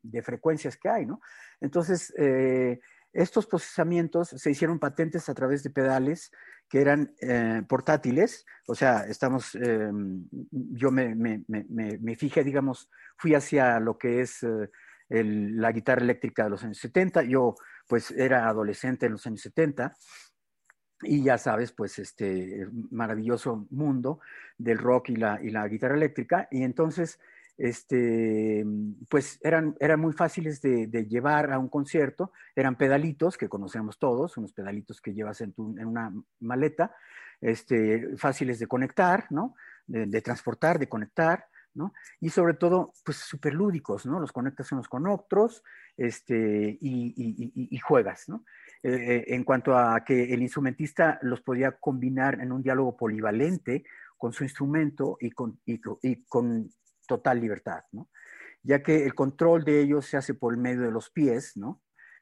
de 0.01 0.21
frecuencias 0.21 0.77
que 0.77 0.89
hay, 0.89 1.05
¿no? 1.05 1.21
Entonces, 1.61 2.13
eh, 2.17 2.79
estos 3.13 3.47
procesamientos 3.47 4.29
se 4.29 4.51
hicieron 4.51 4.79
patentes 4.79 5.27
a 5.29 5.33
través 5.33 5.63
de 5.63 5.69
pedales 5.69 6.31
que 6.69 6.81
eran 6.81 7.15
eh, 7.21 7.63
portátiles, 7.67 8.45
o 8.67 8.75
sea, 8.75 9.05
estamos, 9.07 9.57
yo 10.51 10.91
me, 10.91 11.15
me, 11.15 11.45
me, 11.47 12.15
fijé, 12.15 12.43
digamos, 12.43 12.89
fui 13.17 13.33
hacia 13.33 13.79
lo 13.79 13.97
que 13.97 14.19
es 14.19 14.45
la 15.09 15.71
guitarra 15.71 16.01
eléctrica 16.01 16.43
de 16.43 16.49
los 16.49 16.63
años 16.63 16.77
70, 16.79 17.23
yo 17.23 17.55
pues 17.87 18.11
era 18.11 18.47
adolescente 18.47 19.05
en 19.05 19.13
los 19.13 19.25
años 19.25 19.41
70, 19.41 19.95
y 21.01 21.23
ya 21.23 21.37
sabes, 21.37 21.71
pues 21.71 21.99
este 21.99 22.67
maravilloso 22.91 23.67
mundo 23.69 24.19
del 24.57 24.77
rock 24.77 25.09
y 25.09 25.15
la, 25.15 25.39
y 25.41 25.49
la 25.49 25.67
guitarra 25.67 25.95
eléctrica. 25.95 26.47
Y 26.51 26.63
entonces, 26.63 27.19
este, 27.57 28.65
pues 29.09 29.39
eran, 29.43 29.75
eran 29.79 29.99
muy 29.99 30.13
fáciles 30.13 30.61
de, 30.61 30.87
llevar 31.07 31.51
a 31.51 31.59
un 31.59 31.69
concierto, 31.69 32.31
eran 32.55 32.75
pedalitos 32.75 33.37
que 33.37 33.49
conocemos 33.49 33.99
todos, 33.99 34.37
unos 34.37 34.53
pedalitos 34.53 35.01
que 35.01 35.13
llevas 35.13 35.41
en, 35.41 35.53
tu, 35.53 35.75
en 35.77 35.85
una 35.85 36.13
maleta, 36.39 36.95
este, 37.41 38.17
fáciles 38.17 38.59
de 38.59 38.67
conectar, 38.67 39.25
¿no? 39.29 39.55
De, 39.85 40.21
transportar, 40.21 40.79
de 40.79 40.89
conectar, 40.89 41.47
¿no? 41.73 41.93
Y 42.19 42.29
sobre 42.29 42.55
todo, 42.55 42.93
pues 43.05 43.17
súper 43.17 43.53
lúdicos, 43.53 44.05
¿no? 44.05 44.19
Los 44.19 44.31
conectas 44.31 44.71
unos 44.71 44.89
con 44.89 45.07
otros, 45.07 45.63
este, 45.95 46.77
y, 46.81 47.13
y 47.55 47.77
juegas, 47.79 48.27
¿no? 48.27 48.43
Eh, 48.83 49.25
en 49.27 49.43
cuanto 49.43 49.75
a 49.75 50.03
que 50.05 50.33
el 50.33 50.41
instrumentista 50.41 51.17
los 51.23 51.41
podía 51.41 51.71
combinar 51.71 52.39
en 52.39 52.51
un 52.51 52.61
diálogo 52.61 52.95
polivalente 52.95 53.83
con 54.17 54.33
su 54.33 54.43
instrumento 54.43 55.17
y 55.19 55.31
con, 55.31 55.59
y, 55.65 56.23
con 56.25 56.69
total 57.07 57.41
libertad, 57.41 57.83
ya 58.61 58.83
que 58.83 59.03
el 59.03 59.15
control 59.15 59.63
de 59.63 59.81
ellos 59.81 60.05
se 60.05 60.17
hace 60.17 60.35
por 60.35 60.53
el 60.53 60.59
medio 60.59 60.81
de 60.81 60.91
los 60.91 61.09
pies, 61.09 61.57
¿no? 61.57 61.81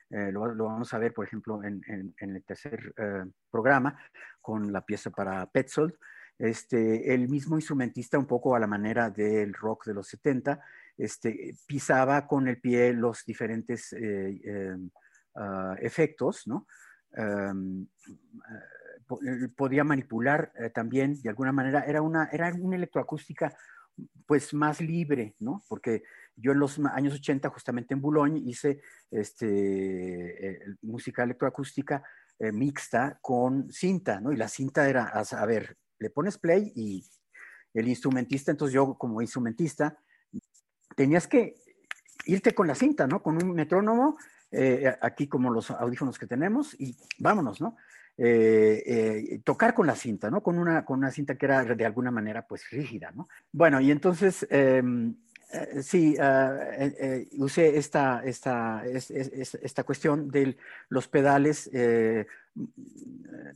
Eh, 0.09 0.31
lo, 0.31 0.55
vamos 0.55 0.93
a 0.93 0.97
ver, 0.97 1.13
por 1.13 1.25
ejemplo, 1.25 1.61
en, 1.63 1.81
el 2.17 2.43
tercer 2.43 2.93
eh, 2.97 3.25
programa 3.49 3.97
con 4.39 4.71
la 4.71 4.85
pieza 4.85 5.09
para 5.09 5.45
Petzold. 5.47 5.93
Este, 6.37 7.13
el 7.13 7.27
mismo 7.27 7.55
instrumentista, 7.55 8.17
un 8.17 8.27
poco 8.27 8.55
a 8.55 8.59
la 8.59 8.67
manera 8.67 9.09
del 9.09 9.53
rock 9.53 9.85
de 9.85 9.93
los 9.93 10.07
70, 10.07 10.61
este, 10.97 11.55
pisaba 11.65 12.27
con 12.27 12.47
el 12.47 12.61
pie 12.61 12.93
los 12.93 13.25
diferentes 13.25 13.93
Ah, 15.35 15.75
efectos, 15.81 16.47
¿no? 16.47 16.65
Eh, 17.17 17.51
podía 19.55 19.83
manipular 19.83 20.53
eh, 20.57 20.69
también 20.69 21.21
de 21.21 21.29
alguna 21.29 21.51
manera, 21.51 21.81
era 21.81 22.01
una, 22.01 22.29
era 22.31 22.53
una 22.57 22.77
electroacústica 22.77 23.53
pues 24.25 24.53
más 24.53 24.79
libre, 24.79 25.35
¿no? 25.39 25.61
Porque 25.67 26.03
yo 26.37 26.53
en 26.53 26.59
los 26.59 26.79
años 26.79 27.13
80, 27.15 27.49
justamente 27.49 27.93
en 27.93 28.01
Boulogne, 28.01 28.39
hice 28.39 28.81
este, 29.11 30.47
eh, 30.47 30.59
música 30.81 31.23
electroacústica 31.23 32.01
mixta 32.51 33.17
con 33.21 33.71
cinta, 33.71 34.19
¿no? 34.19 34.31
Y 34.33 34.37
la 34.37 34.49
cinta 34.49 34.89
era, 34.89 35.05
a, 35.05 35.45
ver, 35.45 35.77
le 35.99 36.09
pones 36.09 36.37
play 36.37 36.71
y 36.75 37.05
el 37.73 37.87
instrumentista, 37.87 38.51
entonces 38.51 38.73
yo 38.73 38.97
como 38.97 39.21
instrumentista, 39.21 39.97
tenías 40.97 41.27
que 41.27 41.55
irte 42.25 42.53
con 42.53 42.67
la 42.67 42.75
cinta, 42.75 43.07
¿no? 43.07 43.21
Con 43.21 43.41
un 43.41 43.53
metrónomo 43.53 44.17
eh, 44.57 44.97
aquí 45.01 45.27
como 45.27 45.51
los 45.51 45.69
audífonos 45.69 46.17
que 46.17 46.27
tenemos 46.27 46.79
y 46.79 46.95
vámonos, 47.19 47.59
¿no? 47.59 47.75
Eh, 48.17 48.83
eh, 48.85 49.41
tocar 49.43 49.73
con 49.73 49.85
la 49.85 49.95
cinta, 49.95 50.31
¿no? 50.31 50.41
Con 50.41 50.57
una, 50.57 50.85
con 50.85 50.99
una 50.99 51.11
cinta 51.11 51.35
que 51.35 51.45
era 51.45 51.63
de 51.65 51.85
alguna 51.85 52.09
manera 52.09 52.47
pues 52.47 52.69
rígida, 52.69 53.11
¿no? 53.11 53.27
Bueno, 53.51 53.81
y 53.81 53.91
entonces 53.91 54.47
em, 54.49 55.13
sí, 55.81 56.15
usé 57.37 57.77
esta, 57.77 58.23
esta, 58.23 58.83
esta 58.85 59.83
cuestión 59.83 60.31
de 60.31 60.55
los 60.87 61.09
pedales 61.09 61.69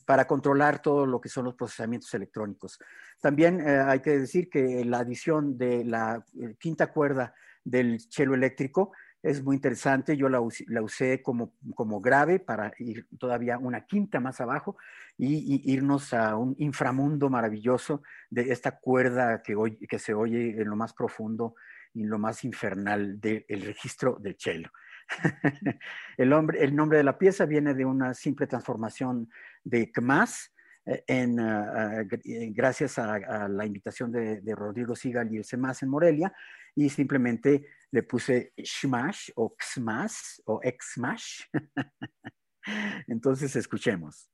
para 0.06 0.28
controlar 0.28 0.82
todo 0.82 1.06
lo 1.06 1.22
que 1.22 1.30
son 1.30 1.46
los 1.46 1.56
procesamientos 1.56 2.14
electrónicos. 2.14 2.78
También 3.22 3.62
hay 3.66 4.02
que 4.02 4.20
decir 4.20 4.50
que 4.50 4.84
la 4.84 5.00
adición 5.00 5.58
de 5.58 5.86
la 5.86 6.26
quinta 6.60 6.88
cuerda 6.88 7.34
del 7.64 8.02
cello 8.02 8.34
eléctrico 8.34 8.92
es 9.22 9.44
muy 9.44 9.56
interesante. 9.56 10.16
Yo 10.18 10.30
la, 10.30 10.42
usé 10.42 11.22
como, 11.22 11.54
como 11.76 12.02
grave 12.02 12.40
para 12.40 12.74
ir 12.80 13.08
todavía 13.18 13.58
una 13.58 13.86
quinta 13.86 14.20
más 14.20 14.42
abajo 14.42 14.78
y, 15.18 15.62
irnos 15.72 16.14
a 16.14 16.36
un 16.36 16.56
inframundo 16.58 17.30
maravilloso 17.30 18.02
de 18.30 18.52
esta 18.52 18.80
cuerda 18.80 19.42
que, 19.44 19.56
que 19.88 20.00
se 20.00 20.14
oye 20.14 20.62
en 20.62 20.70
lo 20.70 20.76
más 20.76 20.94
profundo 20.94 21.56
y 21.94 22.04
lo 22.04 22.20
más 22.20 22.44
infernal 22.44 23.20
del 23.20 23.46
registro 23.48 24.18
del 24.20 24.36
cello. 24.38 24.70
el, 26.18 26.34
el 26.58 26.76
nombre 26.76 26.98
de 26.98 27.04
la 27.04 27.18
pieza 27.18 27.46
viene 27.46 27.74
de 27.74 27.86
una 27.86 28.14
simple 28.14 28.48
transformación 28.48 29.30
de 29.64 29.92
Kmas, 29.92 30.54
eh, 30.86 31.04
en, 31.08 31.40
ah, 31.40 31.72
ah, 31.76 32.02
eh, 32.24 32.52
gracias 32.52 32.98
a, 32.98 33.48
la 33.48 33.66
invitación 33.66 34.12
de, 34.12 34.56
Rodrigo 34.56 34.96
Sigal 34.96 35.32
y 35.32 35.38
el 35.38 35.46
CEMAS 35.46 35.84
en 35.84 35.90
Morelia, 35.90 36.34
y 36.76 36.90
simplemente 36.90 37.66
le 37.92 38.04
puse 38.04 38.54
Shmash 38.58 39.32
o 39.36 39.56
Xmas 39.60 40.42
o 40.46 40.62
Xmash. 40.62 41.42
Entonces 43.08 43.56
escuchemos. 43.56 44.30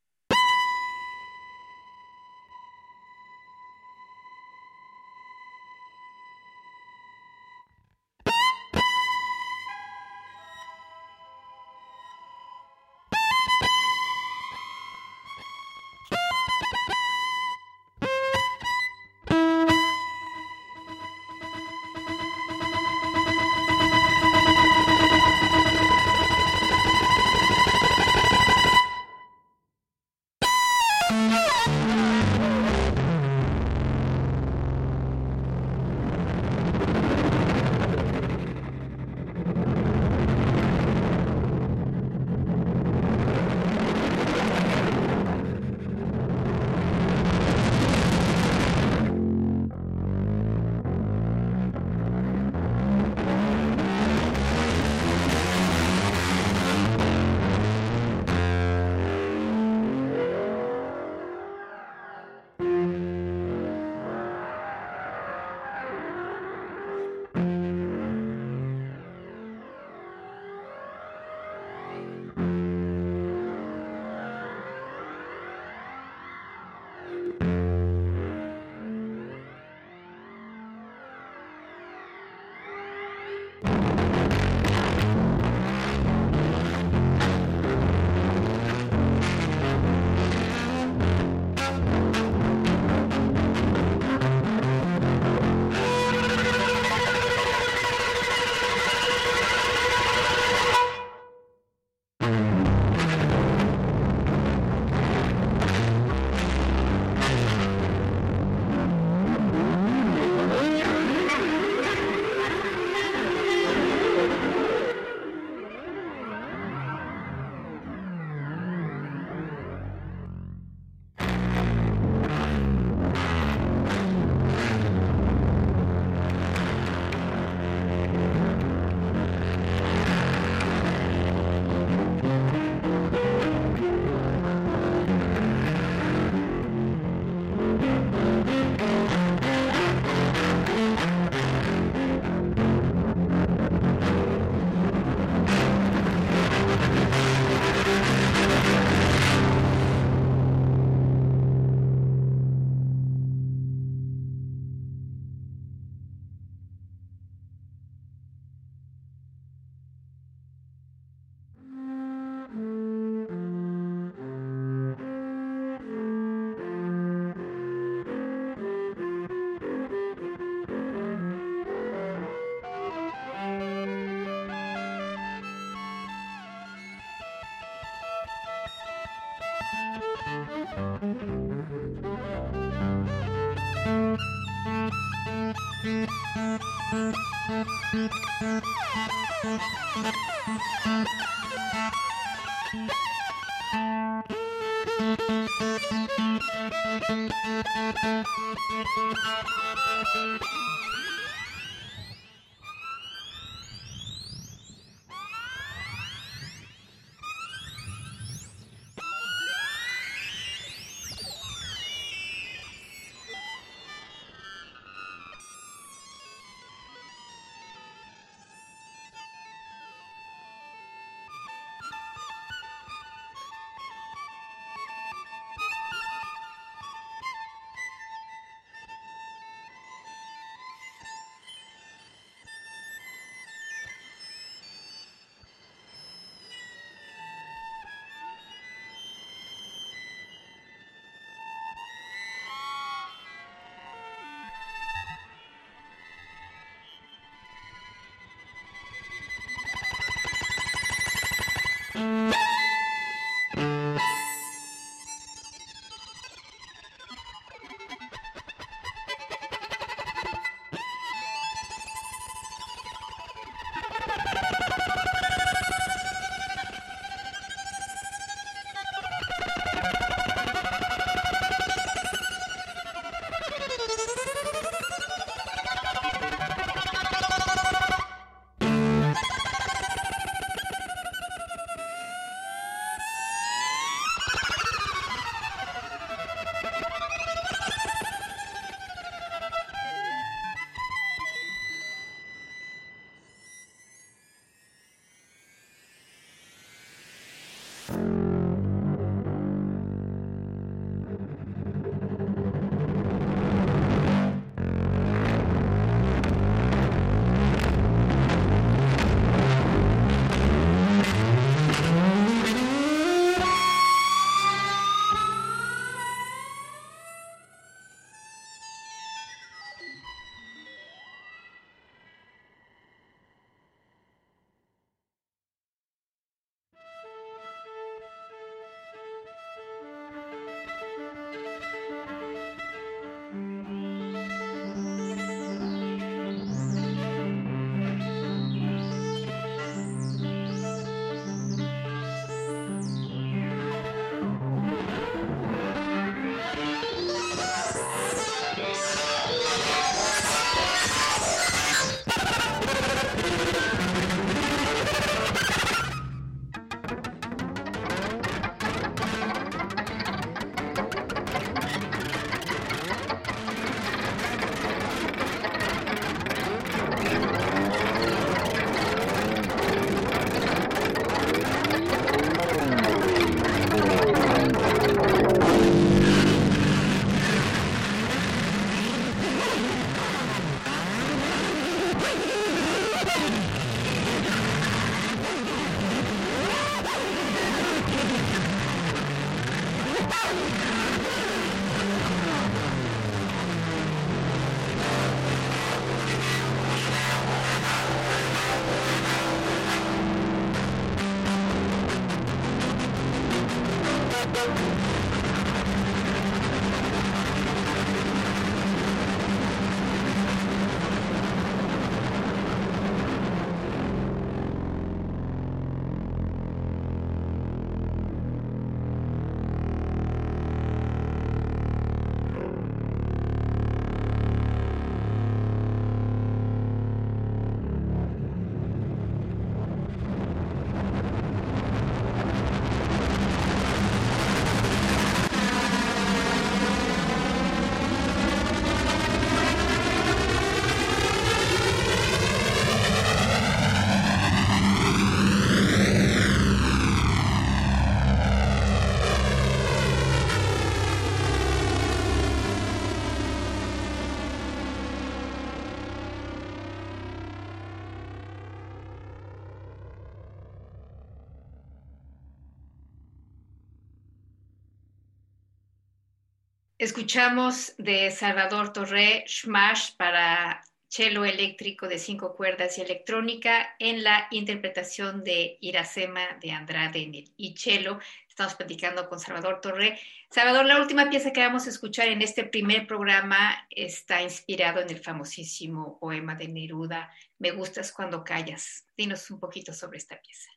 Escuchamos 466.77 467.73
de 467.77 468.11
Salvador 468.11 468.73
Torre 468.73 469.23
Smash 469.29 469.95
para 469.95 470.61
cello 470.89 471.23
eléctrico 471.23 471.87
de 471.87 471.97
cinco 471.97 472.35
cuerdas 472.35 472.77
y 472.77 472.81
electrónica 472.81 473.75
en 473.79 474.03
la 474.03 474.27
interpretación 474.29 475.23
de 475.23 475.57
Iracema 475.61 476.37
de 476.41 476.51
Andrade 476.51 477.23
y 477.37 477.55
cello. 477.55 477.99
Estamos 478.27 478.55
platicando 478.55 479.07
con 479.07 479.21
Salvador 479.21 479.61
Torre. 479.61 479.97
Salvador, 480.29 480.65
la 480.65 480.81
última 480.81 481.09
pieza 481.09 481.31
que 481.31 481.39
vamos 481.39 481.65
a 481.65 481.69
escuchar 481.69 482.09
en 482.09 482.21
este 482.21 482.43
primer 482.43 482.87
programa 482.87 483.55
está 483.69 484.21
inspirado 484.21 484.81
en 484.81 484.89
el 484.89 484.99
famosísimo 484.99 485.97
poema 485.97 486.35
de 486.35 486.49
Neruda, 486.49 487.09
Me 487.39 487.51
gustas 487.51 487.93
cuando 487.93 488.21
callas. 488.21 488.85
Dinos 488.97 489.31
un 489.31 489.39
poquito 489.39 489.71
sobre 489.71 489.97
esta 489.97 490.19
pieza. 490.19 490.49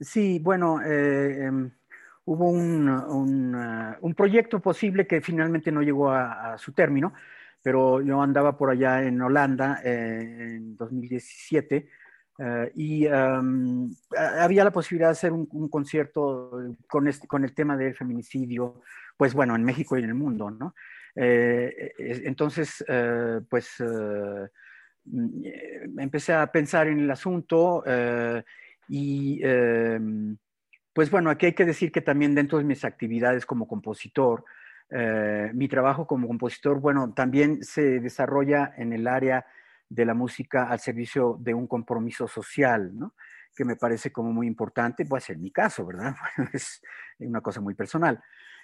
Sí, 0.00 0.40
bueno, 0.40 0.80
eh, 0.82 1.44
em, 1.44 1.77
hubo 2.28 2.50
un, 2.50 2.88
un, 4.00 4.14
proyecto 4.14 4.60
posible 4.60 5.06
que 5.06 5.22
finalmente 5.22 5.72
no 5.72 5.80
llegó 5.80 6.10
a, 6.10 6.58
su 6.58 6.72
término, 6.72 7.14
pero 7.62 8.02
yo 8.02 8.20
andaba 8.20 8.56
por 8.56 8.70
allá 8.70 9.02
en 9.02 9.20
Holanda 9.22 9.80
eh, 9.82 10.56
en 10.56 10.76
2017 10.76 11.88
eh, 12.38 12.72
y 12.74 13.06
había 13.06 14.64
la 14.64 14.70
posibilidad 14.70 15.08
de 15.08 15.12
hacer 15.12 15.32
un, 15.32 15.68
concierto 15.70 16.50
con, 16.86 17.08
este, 17.08 17.26
con 17.26 17.44
el 17.44 17.54
tema 17.54 17.78
del 17.78 17.94
feminicidio, 17.94 18.82
pues 19.16 19.32
bueno, 19.32 19.56
en 19.56 19.64
México 19.64 19.96
y 19.96 20.02
en 20.02 20.10
el 20.10 20.14
mundo, 20.14 20.50
¿no? 20.50 20.74
Eh, 21.16 21.92
entonces, 21.98 22.84
eh, 22.86 23.40
pues 23.48 23.82
mm, 25.04 25.44
empecé 25.98 26.34
a 26.34 26.46
pensar 26.52 26.88
en 26.88 27.00
el 27.00 27.10
asunto 27.10 27.82
y 28.86 29.40
em, 29.42 30.36
pues 30.98 31.12
bueno, 31.12 31.30
aquí 31.30 31.46
hay 31.46 31.52
que 31.52 31.64
decir 31.64 31.92
que 31.92 32.00
también 32.00 32.34
dentro 32.34 32.58
de 32.58 32.64
mis 32.64 32.84
actividades 32.84 33.46
como 33.46 33.68
compositor, 33.68 34.44
mi 35.54 35.68
trabajo 35.68 36.08
como 36.08 36.26
compositor, 36.26 36.80
bueno, 36.80 37.14
también 37.14 37.62
se 37.62 38.00
desarrolla 38.00 38.72
en 38.76 38.92
el 38.92 39.06
área 39.06 39.46
de 39.88 40.04
la 40.04 40.14
música 40.14 40.64
al 40.64 40.80
servicio 40.80 41.36
de 41.38 41.54
un 41.54 41.68
compromiso 41.68 42.26
social, 42.26 42.98
¿no? 42.98 43.14
que 43.54 43.64
me 43.64 43.76
parece 43.76 44.10
como 44.10 44.32
muy 44.32 44.48
importante, 44.48 45.06
puede 45.06 45.20
ser 45.20 45.38
mi 45.38 45.52
caso, 45.52 45.86
¿verdad? 45.86 46.16
es 46.52 46.82
una 47.20 47.42
cosa 47.42 47.60
muy 47.60 47.74
personal. 47.74 48.20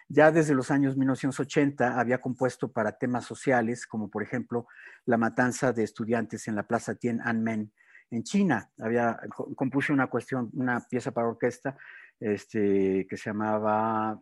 Ya 0.09 0.33
desde 0.33 0.57
los 0.57 0.73
años 0.73 0.97
1980 0.97 2.01
había 2.01 2.21
compuesto 2.21 2.73
para 2.73 2.99
temas 2.99 3.27
sociales, 3.27 3.87
como 3.87 4.11
por 4.11 4.25
ejemplo 4.25 4.67
la 5.07 5.19
matanza 5.19 5.73
de 5.73 5.85
estudiantes 5.85 6.49
en 6.49 6.57
la 6.57 6.65
Plaza 6.65 6.97
Tiananmen 6.97 7.71
en 8.11 8.23
China. 8.25 8.71
Había, 8.81 9.21
compuse 9.55 9.93
una 9.93 10.09
cuestión, 10.09 10.51
una 10.55 10.81
pieza 10.81 11.13
para 11.13 11.29
orquesta 11.29 11.77
este, 12.21 13.07
que 13.09 13.17
se 13.17 13.31
llamaba 13.31 14.21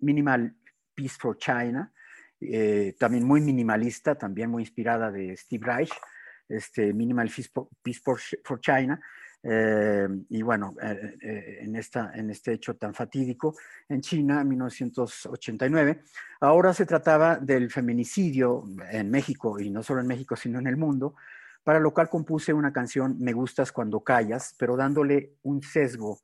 Minimal 0.00 0.54
Peace 0.94 1.16
for 1.18 1.36
China, 1.36 1.92
eh, 2.40 2.94
también 2.98 3.24
muy 3.24 3.40
minimalista, 3.40 4.14
también 4.14 4.50
muy 4.50 4.62
inspirada 4.62 5.10
de 5.10 5.36
Steve 5.36 5.66
Reich, 5.66 5.92
este, 6.48 6.92
Minimal 6.92 7.30
Peace 7.82 8.00
for, 8.02 8.60
China. 8.60 9.00
Eh, 9.42 10.08
y 10.28 10.42
bueno, 10.42 10.74
eh, 10.82 11.60
en, 11.62 11.76
esta, 11.76 12.12
en 12.14 12.30
este 12.30 12.52
hecho 12.52 12.76
tan 12.76 12.94
fatídico 12.94 13.56
en 13.88 14.00
China, 14.00 14.40
en 14.40 14.48
1989. 14.48 16.02
Ahora 16.40 16.74
se 16.74 16.86
trataba 16.86 17.36
del 17.36 17.70
feminicidio 17.70 18.64
en 18.90 19.10
México, 19.10 19.58
y 19.60 19.70
no 19.70 19.82
solo 19.82 20.00
en 20.00 20.06
México, 20.06 20.36
sino 20.36 20.58
en 20.58 20.66
el 20.66 20.76
mundo, 20.76 21.14
para 21.62 21.78
lo 21.78 21.92
cual 21.92 22.08
compuse 22.08 22.52
una 22.52 22.72
canción, 22.72 23.16
Me 23.18 23.32
gustas 23.32 23.70
cuando 23.70 24.00
callas, 24.00 24.54
pero 24.58 24.76
dándole 24.76 25.34
un 25.42 25.62
sesgo 25.62 26.20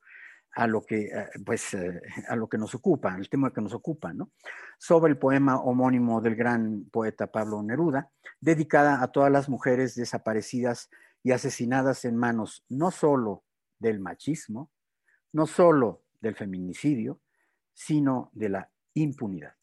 a 0.57 0.65
lo 0.65 0.83
que, 0.83 1.05
eh, 1.05 1.29
pues, 1.45 1.75
eh, 1.75 2.01
a 2.27 2.35
lo 2.35 2.49
que 2.49 2.57
nos 2.57 2.73
ocupa, 2.73 3.15
el 3.15 3.29
tema 3.29 3.53
que 3.53 3.61
nos 3.61 3.75
ocupa, 3.75 4.11
¿no? 4.11 4.31
Sobre 4.79 5.11
el 5.11 5.19
poema 5.19 5.61
homónimo 5.61 6.19
del 6.19 6.35
gran 6.35 6.85
poeta 6.91 7.31
Pablo 7.31 7.61
Neruda, 7.61 8.11
dedicada 8.41 9.03
a 9.03 9.11
todas 9.11 9.31
las 9.31 9.49
mujeres 9.49 9.93
desaparecidas 9.93 10.89
y 11.21 11.31
asesinadas 11.31 12.05
en 12.05 12.15
manos 12.15 12.65
no 12.69 12.89
solo 12.89 13.43
del 13.77 13.99
machismo, 13.99 14.71
no 15.31 15.45
solo 15.45 16.01
del 16.21 16.35
feminicidio, 16.35 17.21
sino 17.75 18.31
de 18.33 18.49
la 18.49 18.71
impunidad. 18.95 19.53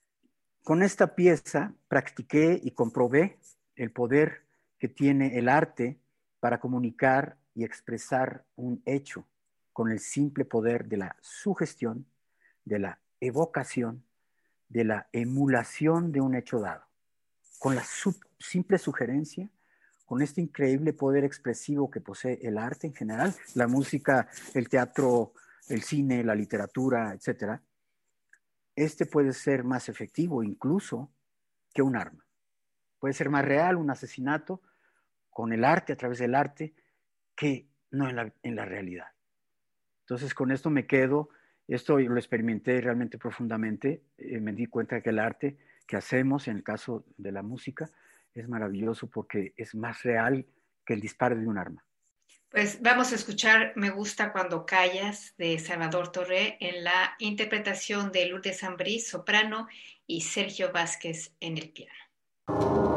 Con 0.62 0.80
esta 0.84 1.16
pieza 1.16 1.74
practiqué 1.88 2.61
y 2.62 2.70
comprobé 2.70 3.40
el 3.74 3.90
poder 3.90 4.47
que 4.78 4.86
tiene 4.86 5.38
el 5.38 5.49
arte 5.49 5.99
para 6.38 6.61
comunicar 6.61 7.36
y 7.53 7.64
expresar 7.64 8.45
un 8.55 8.80
hecho 8.86 9.26
con 9.75 9.91
el 9.91 9.99
simple 9.99 10.45
poder 10.45 10.87
de 10.87 10.97
la 10.97 11.16
sugestión, 11.20 12.07
de 12.64 12.79
la 12.79 13.01
evocación, 13.20 14.05
de 14.68 14.85
la 14.85 15.09
emulación 15.12 16.12
de 16.12 16.20
un 16.20 16.37
hecho 16.37 16.61
dado. 16.61 16.85
Con 17.59 17.75
la 17.75 17.85
simple 18.39 18.79
sugerencia, 18.79 19.51
con 20.07 20.22
este 20.22 20.41
increíble 20.41 20.93
poder 20.93 21.25
expresivo 21.25 21.91
que 21.91 22.01
posee 22.01 22.39
el 22.43 22.57
arte 22.57 22.87
en 22.87 22.95
general, 22.95 23.35
la 23.55 23.66
música, 23.66 24.29
el 24.55 24.68
teatro, 24.68 25.35
el 25.68 25.83
cine, 25.83 26.22
la 26.22 26.37
literatura, 26.37 27.12
etc., 27.12 27.61
este 28.77 29.07
puede 29.07 29.33
ser 29.33 29.64
más 29.64 29.89
efectivo 29.89 30.43
incluso 30.45 31.11
que 31.72 31.83
un 31.83 31.97
arma. 31.97 32.25
Puede 33.01 33.14
ser 33.14 33.29
más 33.29 33.45
real 33.45 33.77
un 33.77 33.91
asesinato 33.91 34.62
con 35.31 35.53
el 35.53 35.64
arte, 35.64 35.93
a 35.93 35.97
través 35.97 36.20
del 36.20 36.37
arte, 36.37 36.75
que 37.35 37.66
no 37.91 38.09
en 38.09 38.16
la, 38.16 38.33
en 38.43 38.55
la 38.55 38.64
realidad. 38.64 39.14
Entonces, 40.05 40.34
con 40.34 40.52
esto 40.52 40.70
me 40.70 40.86
quedo. 40.86 41.30
Esto 41.66 41.98
lo 41.98 42.16
experimenté 42.16 42.80
realmente 42.80 43.18
profundamente. 43.18 44.02
Eh, 44.18 44.38
me 44.40 44.52
di 44.52 44.66
cuenta 44.66 45.00
que 45.00 45.11
el 45.11 45.18
arte 45.18 45.57
que 45.86 45.96
hacemos, 45.96 46.46
en 46.48 46.57
el 46.57 46.62
caso 46.62 47.05
de 47.16 47.32
la 47.32 47.42
música, 47.42 47.90
es 48.34 48.48
maravilloso 48.48 49.09
porque 49.09 49.55
es 49.57 49.74
más 49.74 50.02
real 50.02 50.44
que 50.84 50.94
el 50.94 51.00
disparo 51.00 51.36
de 51.36 51.46
un 51.46 51.59
arma. 51.59 51.84
Pues 52.50 52.80
vamos 52.80 53.11
a 53.11 53.16
escuchar 53.16 53.72
Me 53.74 53.90
gusta 53.90 54.32
cuando 54.32 54.64
callas 54.64 55.34
de 55.38 55.59
Salvador 55.59 56.12
Torre 56.12 56.57
en 56.61 56.84
la 56.84 57.16
interpretación 57.18 58.12
de 58.12 58.26
Lourdes 58.26 58.62
Ambrí, 58.62 59.00
soprano, 59.00 59.66
y 60.07 60.20
Sergio 60.20 60.70
Vázquez 60.70 61.32
en 61.40 61.59
el 61.59 61.70
piano. 61.70 62.93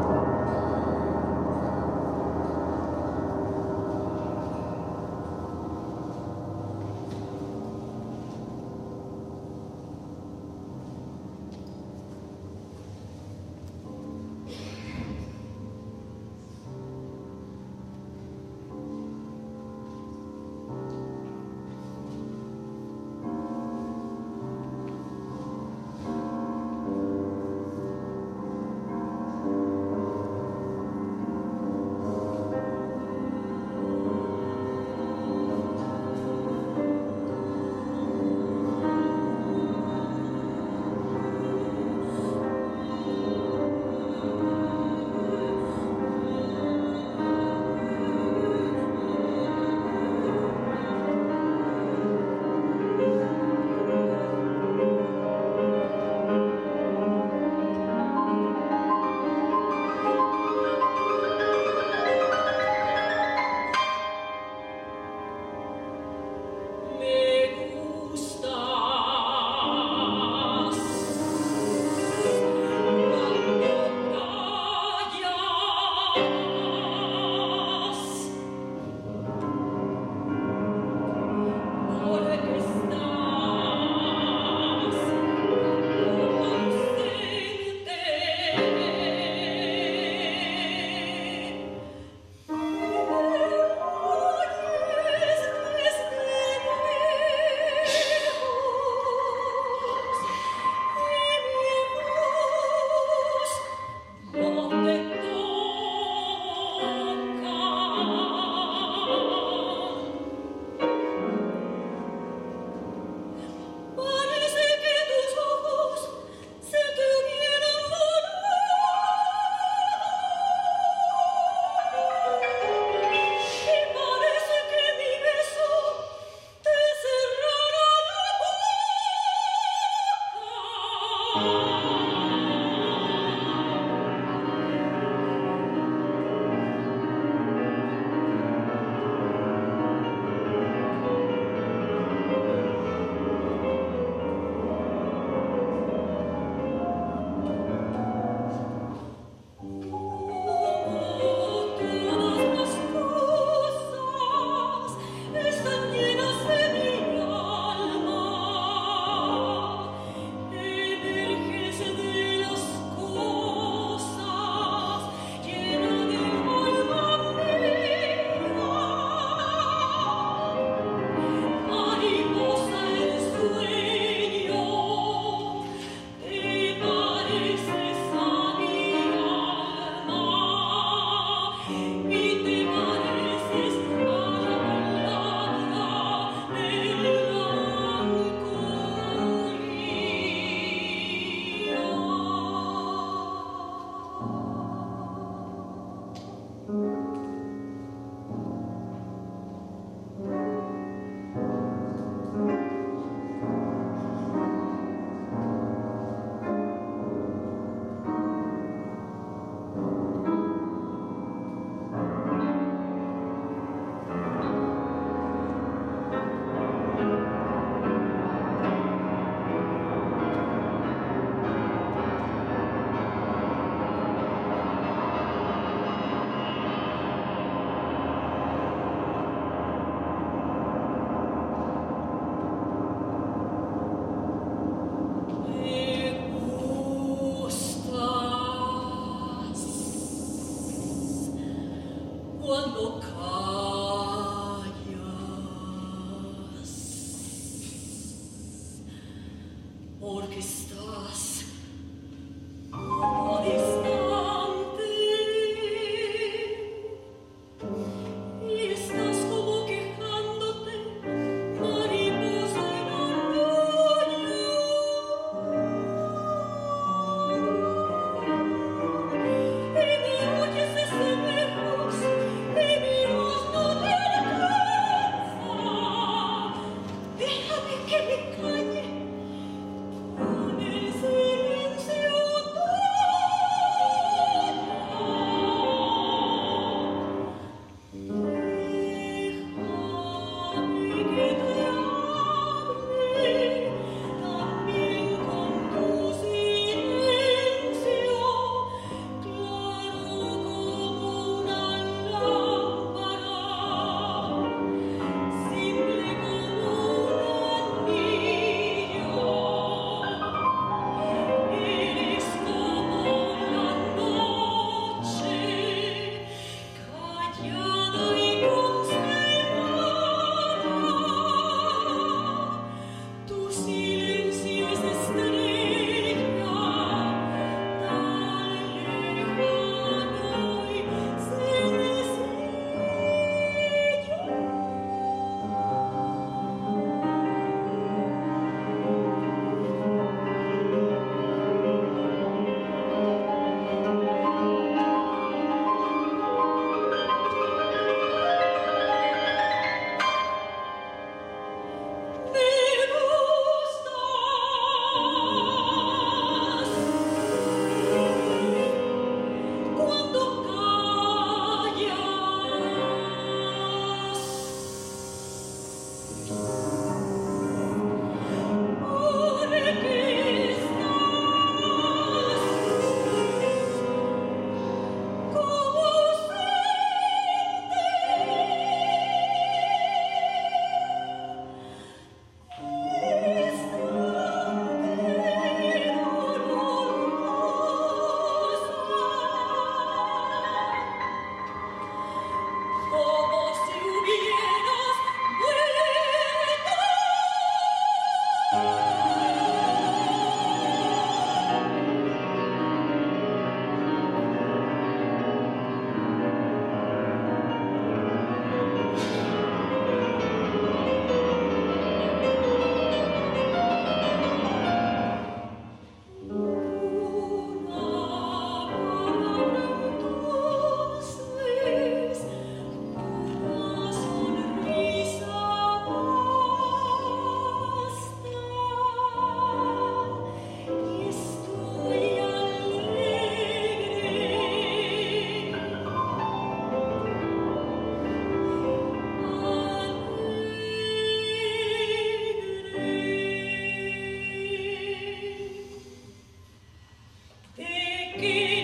King. 448.20 448.57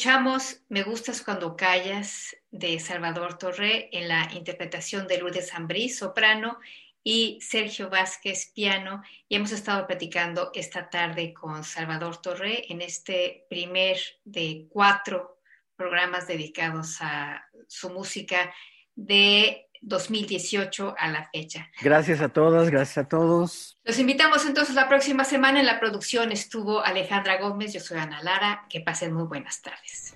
Escuchamos 0.00 0.62
Me 0.70 0.82
gustas 0.82 1.20
cuando 1.20 1.54
callas 1.54 2.34
de 2.50 2.80
Salvador 2.80 3.36
Torre 3.36 3.90
en 3.92 4.08
la 4.08 4.30
interpretación 4.32 5.06
de 5.06 5.18
Lourdes 5.18 5.52
Ambrí, 5.52 5.90
soprano, 5.90 6.58
y 7.04 7.38
Sergio 7.42 7.90
Vázquez, 7.90 8.50
piano. 8.54 9.02
Y 9.28 9.36
hemos 9.36 9.52
estado 9.52 9.86
platicando 9.86 10.52
esta 10.54 10.88
tarde 10.88 11.34
con 11.34 11.64
Salvador 11.64 12.16
Torre 12.22 12.72
en 12.72 12.80
este 12.80 13.44
primer 13.50 13.98
de 14.24 14.68
cuatro 14.70 15.38
programas 15.76 16.26
dedicados 16.26 16.96
a 17.02 17.44
su 17.68 17.90
música 17.90 18.54
de 18.94 19.68
2018 19.80 20.94
a 20.98 21.08
la 21.08 21.28
fecha. 21.32 21.68
Gracias 21.80 22.20
a 22.20 22.28
todas, 22.28 22.70
gracias 22.70 22.98
a 22.98 23.08
todos. 23.08 23.78
Los 23.84 23.98
invitamos 23.98 24.44
entonces 24.46 24.74
la 24.74 24.88
próxima 24.88 25.24
semana. 25.24 25.60
En 25.60 25.66
la 25.66 25.80
producción 25.80 26.32
estuvo 26.32 26.84
Alejandra 26.84 27.40
Gómez, 27.40 27.72
yo 27.72 27.80
soy 27.80 27.98
Ana 27.98 28.22
Lara. 28.22 28.66
Que 28.68 28.80
pasen 28.80 29.12
muy 29.12 29.24
buenas 29.24 29.62
tardes. 29.62 30.14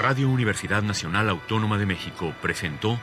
Radio 0.00 0.28
Universidad 0.28 0.82
Nacional 0.82 1.28
Autónoma 1.28 1.78
de 1.78 1.86
México 1.86 2.34
presentó 2.42 2.98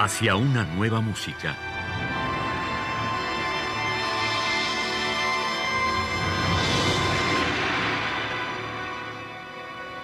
Hacia 0.00 0.34
una 0.34 0.64
nueva 0.64 1.00
música 1.00 1.56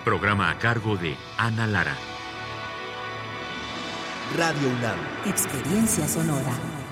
Programa 0.04 0.50
a 0.50 0.58
cargo 0.58 0.98
de 0.98 1.16
Ana 1.38 1.66
Lara. 1.66 1.96
Radio 4.36 4.68
UNAM. 4.68 4.98
Experiencia 5.24 6.06
sonora. 6.06 6.83